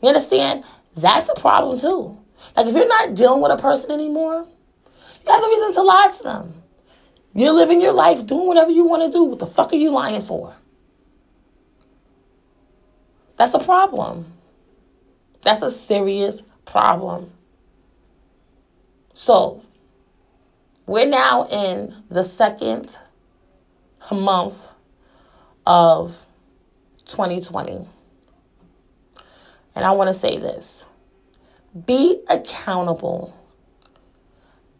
You 0.01 0.09
understand? 0.09 0.65
That's 0.97 1.29
a 1.29 1.35
problem 1.35 1.79
too. 1.79 2.19
Like 2.57 2.67
if 2.67 2.75
you're 2.75 2.85
not 2.85 3.15
dealing 3.15 3.41
with 3.41 3.53
a 3.53 3.61
person 3.61 3.91
anymore, 3.91 4.45
you 5.25 5.31
have 5.31 5.41
a 5.41 5.47
reason 5.47 5.73
to 5.75 5.83
lie 5.83 6.11
to 6.17 6.23
them. 6.23 6.63
You're 7.33 7.53
living 7.53 7.81
your 7.81 7.93
life 7.93 8.27
doing 8.27 8.45
whatever 8.45 8.71
you 8.71 8.83
want 8.83 9.09
to 9.09 9.17
do. 9.17 9.23
What 9.23 9.39
the 9.39 9.45
fuck 9.45 9.71
are 9.71 9.77
you 9.77 9.91
lying 9.91 10.21
for? 10.21 10.53
That's 13.37 13.53
a 13.53 13.59
problem. 13.59 14.33
That's 15.43 15.61
a 15.61 15.71
serious 15.71 16.41
problem. 16.65 17.31
So, 19.13 19.63
we're 20.85 21.07
now 21.07 21.47
in 21.47 21.95
the 22.09 22.23
second 22.23 22.97
month 24.11 24.55
of 25.65 26.15
2020. 27.05 27.87
And 29.75 29.85
I 29.85 29.91
want 29.91 30.07
to 30.09 30.13
say 30.13 30.37
this 30.37 30.85
be 31.85 32.21
accountable, 32.29 33.35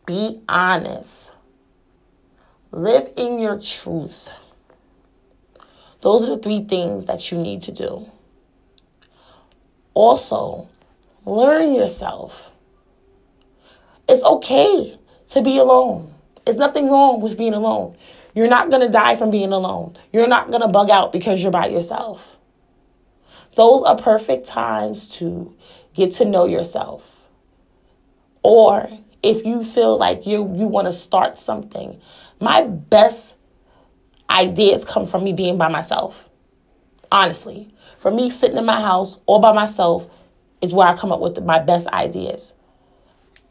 be 0.06 0.42
honest, 0.48 1.34
live 2.72 3.12
in 3.18 3.40
your 3.40 3.60
truth. 3.60 4.30
Those 6.02 6.24
are 6.24 6.36
the 6.36 6.42
three 6.42 6.64
things 6.64 7.06
that 7.06 7.32
you 7.32 7.38
need 7.38 7.64
to 7.64 7.72
do. 7.72 8.12
Also, 9.96 10.68
learn 11.26 11.74
yourself. 11.74 12.52
It's 14.08 14.24
okay 14.24 15.00
to 15.30 15.42
be 15.42 15.58
alone. 15.58 16.14
There's 16.46 16.58
nothing 16.58 16.90
wrong 16.90 17.22
with 17.22 17.38
being 17.38 17.56
alone. 17.56 17.98
You're 18.36 18.50
not 18.50 18.70
going 18.70 18.82
to 18.82 18.90
die 18.90 19.16
from 19.16 19.32
being 19.32 19.52
alone. 19.52 19.98
You're 20.14 20.28
not 20.28 20.52
going 20.52 20.62
to 20.62 20.68
bug 20.68 20.90
out 20.90 21.12
because 21.12 21.42
you're 21.42 21.52
by 21.52 21.68
yourself. 21.68 22.38
Those 23.56 23.84
are 23.84 23.98
perfect 23.98 24.46
times 24.46 25.08
to 25.20 25.56
get 25.94 26.12
to 26.16 26.26
know 26.26 26.46
yourself. 26.46 27.30
Or 28.44 28.90
if 29.24 29.44
you 29.46 29.64
feel 29.64 29.98
like 29.98 30.28
you 30.28 30.54
you 30.56 30.68
want 30.68 30.86
to 30.86 30.92
start 30.92 31.40
something, 31.40 32.00
my 32.40 32.62
best 32.64 33.34
ideas 34.30 34.84
come 34.86 35.08
from 35.08 35.24
me 35.24 35.34
being 35.34 35.58
by 35.58 35.70
myself. 35.70 36.30
Honestly, 37.12 37.74
for 38.06 38.12
me 38.12 38.30
sitting 38.30 38.58
in 38.58 38.66
my 38.68 38.80
house 38.80 39.18
all 39.26 39.40
by 39.40 39.52
myself 39.52 40.08
is 40.62 40.72
where 40.72 40.88
I 40.88 40.96
come 40.96 41.12
up 41.12 41.22
with 41.22 41.44
my 41.44 41.58
best 41.58 41.88
ideas. 41.88 42.54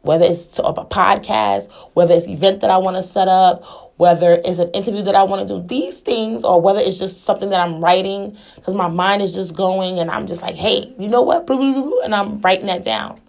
Whether 0.03 0.23
it's 0.23 0.45
a 0.59 0.71
podcast, 0.71 1.69
whether 1.93 2.13
it's 2.13 2.25
an 2.25 2.31
event 2.31 2.61
that 2.61 2.69
I 2.69 2.77
want 2.77 2.95
to 2.95 3.03
set 3.03 3.27
up, 3.27 3.91
whether 3.97 4.41
it's 4.45 4.59
an 4.59 4.71
interview 4.71 5.01
that 5.01 5.13
I 5.13 5.23
want 5.23 5.45
to 5.45 5.55
do, 5.59 5.67
these 5.67 5.97
things, 5.97 6.45
or 6.45 6.61
whether 6.61 6.79
it's 6.79 6.97
just 6.97 7.25
something 7.25 7.49
that 7.49 7.59
I'm 7.59 7.83
writing 7.83 8.37
because 8.55 8.75
my 8.75 8.87
mind 8.87 9.21
is 9.21 9.33
just 9.33 9.53
going 9.53 9.99
and 9.99 10.09
I'm 10.09 10.25
just 10.25 10.41
like, 10.41 10.55
hey, 10.55 10.95
you 10.97 11.09
know 11.09 11.21
what? 11.21 11.49
And 11.49 12.15
I'm 12.15 12.39
writing 12.39 12.67
that 12.67 12.85
down. 12.85 13.19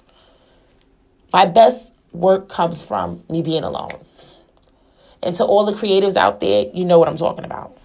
My 1.33 1.45
best 1.45 1.93
work 2.12 2.49
comes 2.49 2.83
from 2.83 3.25
me 3.29 3.43
being 3.43 3.65
alone. 3.65 3.99
And 5.25 5.35
to 5.35 5.45
all 5.45 5.65
the 5.65 5.73
creatives 5.73 6.15
out 6.15 6.39
there, 6.39 6.67
you 6.73 6.85
know 6.85 7.01
what 7.01 7.09
I'm 7.09 7.17
talking 7.17 7.45
about. 7.45 7.77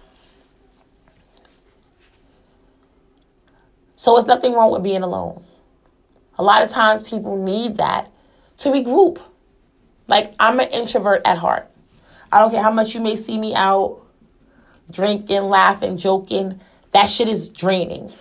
So 4.02 4.16
it's 4.16 4.26
nothing 4.26 4.52
wrong 4.52 4.72
with 4.72 4.82
being 4.82 5.04
alone. 5.04 5.44
A 6.36 6.42
lot 6.42 6.64
of 6.64 6.70
times 6.70 7.04
people 7.04 7.36
need 7.36 7.76
that 7.76 8.10
to 8.58 8.70
regroup. 8.70 9.22
Like, 10.08 10.34
I'm 10.40 10.58
an 10.58 10.70
introvert 10.70 11.22
at 11.24 11.38
heart. 11.38 11.70
I 12.32 12.40
don't 12.40 12.50
care 12.50 12.64
how 12.64 12.72
much 12.72 12.96
you 12.96 13.00
may 13.00 13.14
see 13.14 13.38
me 13.38 13.54
out 13.54 14.04
drinking, 14.90 15.42
laughing, 15.42 15.98
joking. 15.98 16.60
That 16.90 17.06
shit 17.06 17.28
is 17.28 17.48
draining. 17.48 18.12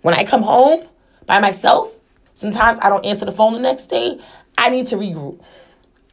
When 0.00 0.14
I 0.14 0.24
come 0.24 0.42
home 0.42 0.88
by 1.26 1.38
myself, 1.38 1.92
sometimes 2.34 2.80
I 2.82 2.88
don't 2.88 3.06
answer 3.06 3.24
the 3.24 3.30
phone 3.30 3.52
the 3.52 3.60
next 3.60 3.84
day. 3.84 4.18
I 4.58 4.70
need 4.70 4.88
to 4.88 4.96
regroup. 4.96 5.40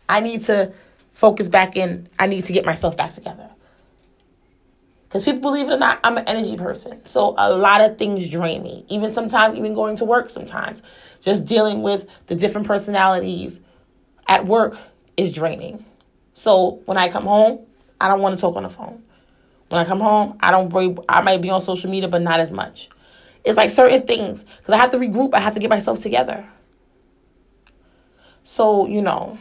I 0.07 0.19
need 0.19 0.43
to 0.43 0.73
focus 1.13 1.49
back 1.49 1.75
in. 1.75 2.07
I 2.19 2.27
need 2.27 2.45
to 2.45 2.53
get 2.53 2.67
myself 2.67 2.95
back 2.95 3.13
together. 3.13 3.49
Because 5.09 5.25
people, 5.25 5.41
believe 5.41 5.67
it 5.67 5.73
or 5.73 5.77
not, 5.77 5.99
I'm 6.03 6.17
an 6.17 6.27
energy 6.27 6.55
person. 6.55 7.03
So 7.07 7.33
a 7.35 7.51
lot 7.51 7.81
of 7.81 7.97
things 7.97 8.29
drain 8.29 8.61
me. 8.61 8.85
Even 8.89 9.11
sometimes, 9.11 9.57
even 9.57 9.73
going 9.73 9.95
to 9.97 10.05
work 10.05 10.29
sometimes. 10.29 10.83
Just 11.19 11.45
dealing 11.45 11.81
with 11.81 12.07
the 12.27 12.35
different 12.35 12.67
personalities 12.67 13.59
at 14.27 14.45
work 14.45 14.77
is 15.17 15.33
draining. 15.33 15.83
So 16.35 16.81
when 16.85 16.97
I 16.97 17.09
come 17.09 17.25
home, 17.25 17.65
I 17.99 18.07
don't 18.07 18.21
want 18.21 18.35
to 18.35 18.41
talk 18.41 18.55
on 18.55 18.63
the 18.63 18.69
phone. 18.69 19.03
When 19.69 19.81
I 19.81 19.85
come 19.85 19.99
home, 19.99 20.37
I 20.41 20.51
don't 20.51 20.69
break, 20.69 20.95
I 21.09 21.21
might 21.21 21.41
be 21.41 21.49
on 21.49 21.59
social 21.59 21.89
media, 21.89 22.07
but 22.07 22.21
not 22.21 22.39
as 22.39 22.51
much. 22.51 22.89
It's 23.43 23.57
like 23.57 23.71
certain 23.71 24.05
things 24.05 24.43
because 24.57 24.73
I 24.73 24.77
have 24.77 24.91
to 24.91 24.97
regroup. 24.97 25.33
I 25.33 25.39
have 25.39 25.55
to 25.55 25.59
get 25.59 25.69
myself 25.69 25.99
together. 26.01 26.47
So 28.43 28.87
you 28.87 29.01
know, 29.01 29.37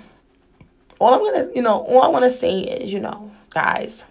all 0.99 1.15
I'm 1.15 1.21
gonna, 1.21 1.53
you 1.55 1.63
know, 1.63 1.81
all 1.81 2.03
I 2.03 2.09
want 2.09 2.25
to 2.25 2.31
say 2.31 2.61
is, 2.61 2.93
you 2.93 3.01
know, 3.01 3.31
guys, 3.51 4.05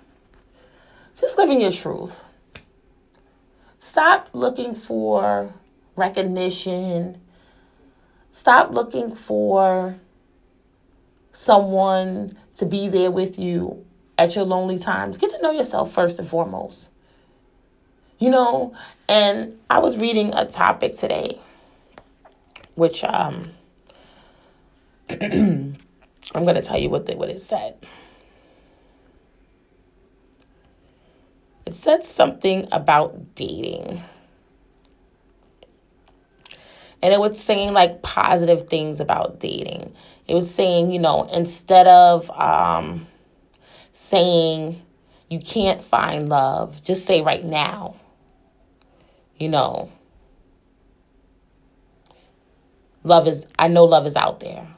just 1.20 1.38
living 1.38 1.62
your 1.62 1.72
truth. 1.72 2.24
Stop 3.80 4.30
looking 4.34 4.76
for 4.76 5.54
recognition. 5.96 7.22
Stop 8.32 8.72
looking 8.72 9.16
for 9.16 9.96
someone 11.34 12.38
to 12.56 12.66
be 12.66 12.88
there 12.88 13.12
with 13.12 13.38
you 13.38 13.86
at 14.18 14.36
your 14.36 14.46
lonely 14.46 14.80
times. 14.80 15.18
Get 15.18 15.32
to 15.32 15.42
know 15.42 15.52
yourself 15.52 15.92
first 15.92 16.20
and 16.20 16.28
foremost. 16.28 16.90
You 18.20 18.32
know, 18.32 18.74
and 19.08 19.60
I 19.70 19.78
was 19.80 19.98
reading 19.98 20.34
a 20.34 20.46
topic 20.46 20.96
today, 20.96 21.40
which 22.74 23.04
um, 23.04 23.52
I'm 25.10 25.76
going 26.34 26.56
to 26.56 26.64
tell 26.64 26.80
you 26.80 26.90
what 26.90 27.06
the, 27.06 27.16
what 27.16 27.30
it 27.30 27.40
said. 27.40 27.76
It 31.68 31.76
said 31.76 32.06
something 32.06 32.66
about 32.72 33.36
dating. 33.36 34.02
And 37.02 37.14
it 37.14 37.20
was 37.20 37.38
saying 37.38 37.74
like 37.74 38.02
positive 38.02 38.70
things 38.70 39.02
about 39.02 39.42
dating. 39.42 39.94
It 40.30 40.36
was 40.36 40.50
saying, 40.56 40.94
you 40.94 41.00
know, 41.00 41.30
instead 41.34 41.86
of 41.86 42.32
um, 42.32 43.06
saying, 43.92 44.82
you 45.30 45.42
can't 45.42 45.82
find 45.82 46.30
love, 46.30 46.82
just 46.84 47.06
say 47.06 47.22
right 47.22 47.44
now, 47.44 47.98
you 49.36 49.50
know, 49.50 49.92
love 53.04 53.28
is, 53.28 53.46
I 53.60 53.68
know 53.68 53.84
love 53.84 54.08
is 54.08 54.16
out 54.16 54.40
there. 54.40 54.74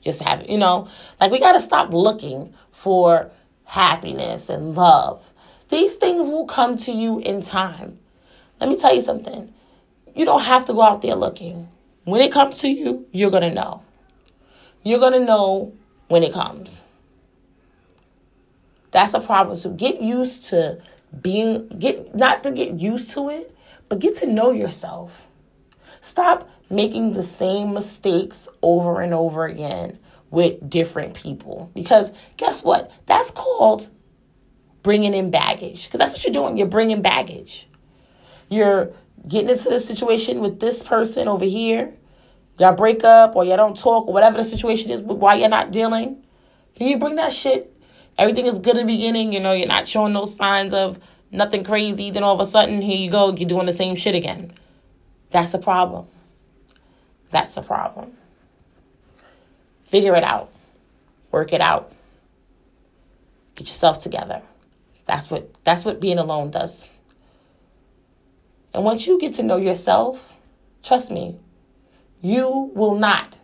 Just 0.00 0.22
have, 0.22 0.48
you 0.48 0.56
know, 0.56 0.88
like 1.20 1.30
we 1.30 1.40
got 1.40 1.52
to 1.52 1.60
stop 1.60 1.92
looking 1.92 2.54
for 2.72 3.30
happiness 3.64 4.48
and 4.48 4.74
love. 4.74 5.22
These 5.68 5.96
things 5.96 6.28
will 6.28 6.46
come 6.46 6.76
to 6.78 6.92
you 6.92 7.18
in 7.18 7.42
time. 7.42 7.98
Let 8.60 8.70
me 8.70 8.76
tell 8.78 8.94
you 8.94 9.00
something. 9.00 9.52
You 10.14 10.24
don't 10.24 10.42
have 10.42 10.64
to 10.66 10.72
go 10.72 10.82
out 10.82 11.02
there 11.02 11.14
looking. 11.14 11.68
When 12.04 12.20
it 12.20 12.32
comes 12.32 12.58
to 12.58 12.68
you, 12.68 13.06
you're 13.12 13.30
going 13.30 13.42
to 13.42 13.52
know. 13.52 13.82
You're 14.82 15.00
going 15.00 15.12
to 15.14 15.24
know 15.24 15.74
when 16.08 16.22
it 16.22 16.32
comes. 16.32 16.82
That's 18.92 19.14
a 19.14 19.20
problem. 19.20 19.56
So 19.56 19.70
get 19.70 20.00
used 20.00 20.46
to 20.46 20.80
being 21.20 21.68
get 21.68 22.14
not 22.14 22.42
to 22.44 22.50
get 22.50 22.80
used 22.80 23.10
to 23.12 23.28
it, 23.28 23.54
but 23.88 23.98
get 23.98 24.16
to 24.16 24.26
know 24.26 24.52
yourself. 24.52 25.22
Stop 26.00 26.48
making 26.70 27.12
the 27.12 27.22
same 27.22 27.74
mistakes 27.74 28.48
over 28.62 29.00
and 29.00 29.12
over 29.12 29.44
again 29.44 29.98
with 30.30 30.68
different 30.68 31.14
people 31.14 31.70
because 31.74 32.12
guess 32.36 32.62
what? 32.62 32.90
That's 33.06 33.30
called 33.30 33.88
bringing 34.86 35.14
in 35.14 35.30
baggage 35.30 35.86
because 35.86 35.98
that's 35.98 36.12
what 36.12 36.24
you're 36.24 36.32
doing. 36.32 36.56
You're 36.56 36.68
bringing 36.68 37.02
baggage. 37.02 37.68
You're 38.48 38.92
getting 39.26 39.50
into 39.50 39.68
this 39.68 39.86
situation 39.86 40.40
with 40.40 40.60
this 40.60 40.82
person 40.82 41.26
over 41.28 41.44
here. 41.44 41.92
Y'all 42.58 42.76
break 42.76 43.02
up 43.04 43.34
or 43.34 43.44
y'all 43.44 43.56
don't 43.56 43.76
talk 43.76 44.06
or 44.06 44.12
whatever 44.12 44.36
the 44.36 44.44
situation 44.44 44.90
is 44.90 45.02
why 45.02 45.34
you're 45.34 45.48
not 45.48 45.72
dealing. 45.72 46.22
Can 46.76 46.86
you 46.86 46.98
bring 46.98 47.16
that 47.16 47.32
shit 47.32 47.76
everything 48.18 48.46
is 48.46 48.58
good 48.58 48.76
in 48.76 48.86
the 48.86 48.92
beginning, 48.94 49.32
you 49.32 49.40
know, 49.40 49.52
you're 49.52 49.68
not 49.68 49.86
showing 49.86 50.12
those 50.12 50.34
signs 50.34 50.72
of 50.72 50.98
nothing 51.30 51.64
crazy, 51.64 52.10
then 52.10 52.22
all 52.22 52.34
of 52.34 52.40
a 52.40 52.46
sudden, 52.46 52.80
here 52.80 52.96
you 52.96 53.10
go, 53.10 53.34
you're 53.34 53.48
doing 53.48 53.66
the 53.66 53.72
same 53.72 53.96
shit 53.96 54.14
again. 54.14 54.52
That's 55.30 55.54
a 55.54 55.58
problem. 55.58 56.06
That's 57.30 57.56
a 57.56 57.62
problem. 57.62 58.12
Figure 59.86 60.14
it 60.14 60.24
out. 60.24 60.50
Work 61.30 61.52
it 61.52 61.60
out. 61.60 61.92
Get 63.54 63.68
yourself 63.68 64.02
together. 64.02 64.42
That's 65.06 65.30
what 65.30 65.50
that's 65.64 65.84
what 65.84 66.00
being 66.00 66.18
alone 66.18 66.50
does. 66.50 66.86
And 68.74 68.84
once 68.84 69.06
you 69.06 69.18
get 69.18 69.34
to 69.34 69.42
know 69.42 69.56
yourself, 69.56 70.32
trust 70.82 71.10
me, 71.10 71.38
you 72.20 72.70
will 72.74 72.96
not, 72.96 73.38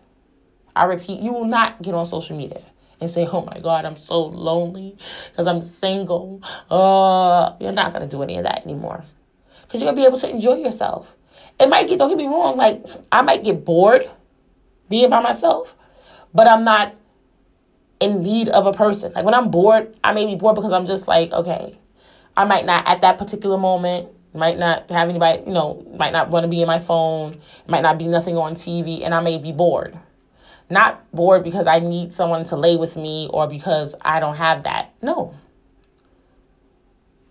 I 0.77 0.85
repeat, 0.85 1.20
you 1.20 1.33
will 1.33 1.46
not 1.46 1.81
get 1.81 1.94
on 1.94 2.05
social 2.05 2.37
media 2.37 2.62
and 3.01 3.11
say, 3.11 3.27
"Oh 3.27 3.42
my 3.42 3.59
God, 3.61 3.85
I'm 3.85 3.96
so 3.96 4.20
lonely 4.20 4.96
because 5.31 5.46
I'm 5.46 5.61
single." 5.62 6.42
Uh, 6.68 7.55
you're 7.61 7.72
not 7.72 7.92
gonna 7.92 8.09
do 8.09 8.22
any 8.22 8.37
of 8.37 8.44
that 8.44 8.64
anymore 8.64 9.05
because 9.62 9.81
you're 9.81 9.90
gonna 9.90 10.03
be 10.03 10.07
able 10.07 10.18
to 10.18 10.29
enjoy 10.29 10.55
yourself. 10.55 11.09
It 11.59 11.68
might 11.68 11.88
get 11.88 11.98
don't 11.98 12.09
get 12.09 12.18
me 12.18 12.27
wrong, 12.27 12.57
like 12.57 12.85
I 13.11 13.22
might 13.22 13.44
get 13.44 13.64
bored 13.64 14.11
being 14.88 15.11
by 15.11 15.20
myself, 15.22 15.77
but 16.35 16.46
I'm 16.46 16.64
not 16.64 16.94
in 18.02 18.22
need 18.22 18.48
of 18.48 18.66
a 18.66 18.72
person. 18.72 19.12
Like 19.12 19.24
when 19.24 19.34
I'm 19.34 19.50
bored, 19.50 19.96
I 20.02 20.12
may 20.12 20.26
be 20.26 20.34
bored 20.34 20.56
because 20.56 20.72
I'm 20.72 20.86
just 20.86 21.08
like, 21.08 21.32
okay, 21.32 21.78
I 22.36 22.44
might 22.44 22.66
not 22.66 22.86
at 22.88 23.00
that 23.02 23.18
particular 23.18 23.56
moment 23.56 24.08
might 24.34 24.58
not 24.58 24.90
have 24.90 25.08
anybody, 25.08 25.42
you 25.46 25.52
know, 25.52 25.84
might 25.96 26.12
not 26.12 26.30
want 26.30 26.44
to 26.44 26.48
be 26.48 26.62
in 26.62 26.66
my 26.66 26.78
phone, 26.78 27.40
might 27.66 27.82
not 27.82 27.98
be 27.98 28.06
nothing 28.06 28.36
on 28.36 28.54
TV, 28.54 29.04
and 29.04 29.14
I 29.14 29.20
may 29.20 29.38
be 29.38 29.52
bored. 29.52 29.98
Not 30.70 31.04
bored 31.12 31.44
because 31.44 31.66
I 31.66 31.80
need 31.80 32.14
someone 32.14 32.44
to 32.46 32.56
lay 32.56 32.76
with 32.76 32.96
me 32.96 33.28
or 33.30 33.46
because 33.46 33.94
I 34.00 34.20
don't 34.20 34.36
have 34.36 34.62
that. 34.62 34.94
No. 35.02 35.34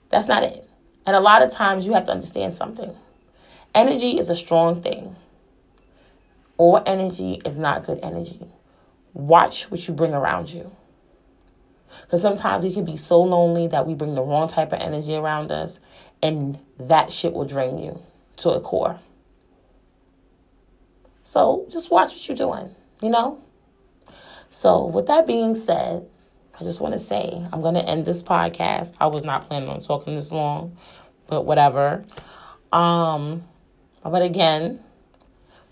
That's 0.10 0.28
not 0.28 0.44
it. 0.44 0.68
And 1.06 1.16
a 1.16 1.20
lot 1.20 1.42
of 1.42 1.52
times 1.52 1.88
you 1.88 1.94
have 1.94 2.06
to 2.06 2.12
understand 2.12 2.54
something. 2.54 2.96
Energy 3.74 4.20
is 4.20 4.30
a 4.30 4.36
strong 4.36 4.84
thing. 4.84 5.16
All 6.58 6.84
energy 6.86 7.42
is 7.44 7.58
not 7.58 7.86
good 7.86 8.00
energy. 8.04 8.46
Watch 9.14 9.70
what 9.70 9.88
you 9.88 9.94
bring 9.94 10.14
around 10.14 10.52
you. 10.52 10.76
Because 12.04 12.22
sometimes 12.22 12.64
we 12.64 12.74
can 12.74 12.86
be 12.86 12.98
so 12.98 13.22
lonely 13.22 13.68
that 13.68 13.86
we 13.86 13.94
bring 13.94 14.16
the 14.16 14.22
wrong 14.22 14.48
type 14.48 14.72
of 14.72 14.80
energy 14.80 15.14
around 15.14 15.52
us, 15.52 15.80
and 16.24 16.60
that 16.80 17.12
shit 17.12 17.34
will 17.34 17.46
drain 17.46 17.80
you 17.80 18.02
to 18.38 18.52
a 18.52 18.62
core. 18.62 19.00
So 21.24 21.66
just 21.70 21.92
watch 21.92 22.12
what 22.14 22.28
you're 22.28 22.38
doing 22.38 22.76
you 23.02 23.10
know? 23.10 23.42
So, 24.50 24.86
with 24.86 25.08
that 25.08 25.28
being 25.28 25.56
said, 25.56 26.08
I 26.60 26.64
just 26.64 26.80
want 26.80 26.94
to 26.94 27.00
say 27.00 27.44
I'm 27.52 27.62
going 27.62 27.76
to 27.76 27.88
end 27.88 28.06
this 28.06 28.22
podcast. 28.22 28.94
I 29.00 29.08
was 29.08 29.24
not 29.24 29.48
planning 29.48 29.70
on 29.70 29.82
talking 29.82 30.16
this 30.16 30.32
long, 30.32 30.78
but 31.28 31.46
whatever. 31.46 32.06
Um, 32.72 33.44
but 34.04 34.22
again, 34.22 34.82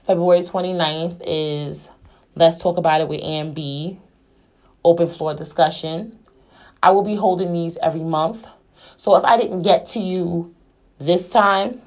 February 0.06 0.41
29th 0.41 1.21
is 1.25 1.89
Let's 2.35 2.61
Talk 2.61 2.77
About 2.77 3.01
It 3.01 3.07
with 3.07 3.21
Ann 3.23 3.53
B. 3.53 3.99
Open 4.83 5.07
floor 5.07 5.33
discussion. 5.33 6.19
I 6.81 6.91
will 6.91 7.03
be 7.03 7.15
holding 7.15 7.51
these 7.51 7.77
every 7.77 8.03
month. 8.03 8.45
So 8.97 9.15
if 9.15 9.23
I 9.23 9.37
didn't 9.37 9.63
get 9.63 9.87
to 9.87 9.99
you 9.99 10.55
this 10.99 11.29
time, 11.29 11.81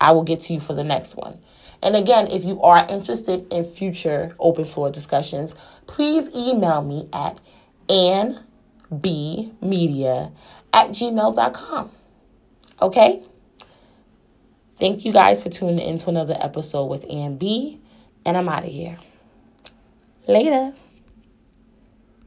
I 0.00 0.12
will 0.12 0.22
get 0.22 0.40
to 0.42 0.52
you 0.54 0.60
for 0.60 0.74
the 0.74 0.84
next 0.84 1.16
one. 1.16 1.38
And 1.82 1.96
again, 1.96 2.28
if 2.28 2.44
you 2.44 2.62
are 2.62 2.86
interested 2.88 3.46
in 3.52 3.64
future 3.70 4.34
open 4.38 4.64
floor 4.64 4.90
discussions, 4.90 5.54
please 5.86 6.30
email 6.34 6.82
me 6.82 7.08
at 7.12 7.38
annbmedia 7.88 8.40
at 10.72 10.90
gmail.com. 10.90 11.90
Okay? 12.80 13.22
Thank 14.80 15.04
you 15.04 15.12
guys 15.12 15.42
for 15.42 15.50
tuning 15.50 15.78
in 15.78 15.98
to 15.98 16.08
another 16.08 16.36
episode 16.40 16.86
with 16.86 17.04
Ann 17.10 17.36
B. 17.36 17.80
And 18.24 18.36
I'm 18.36 18.48
out 18.48 18.64
of 18.64 18.70
here. 18.70 18.96
Later. 20.26 20.72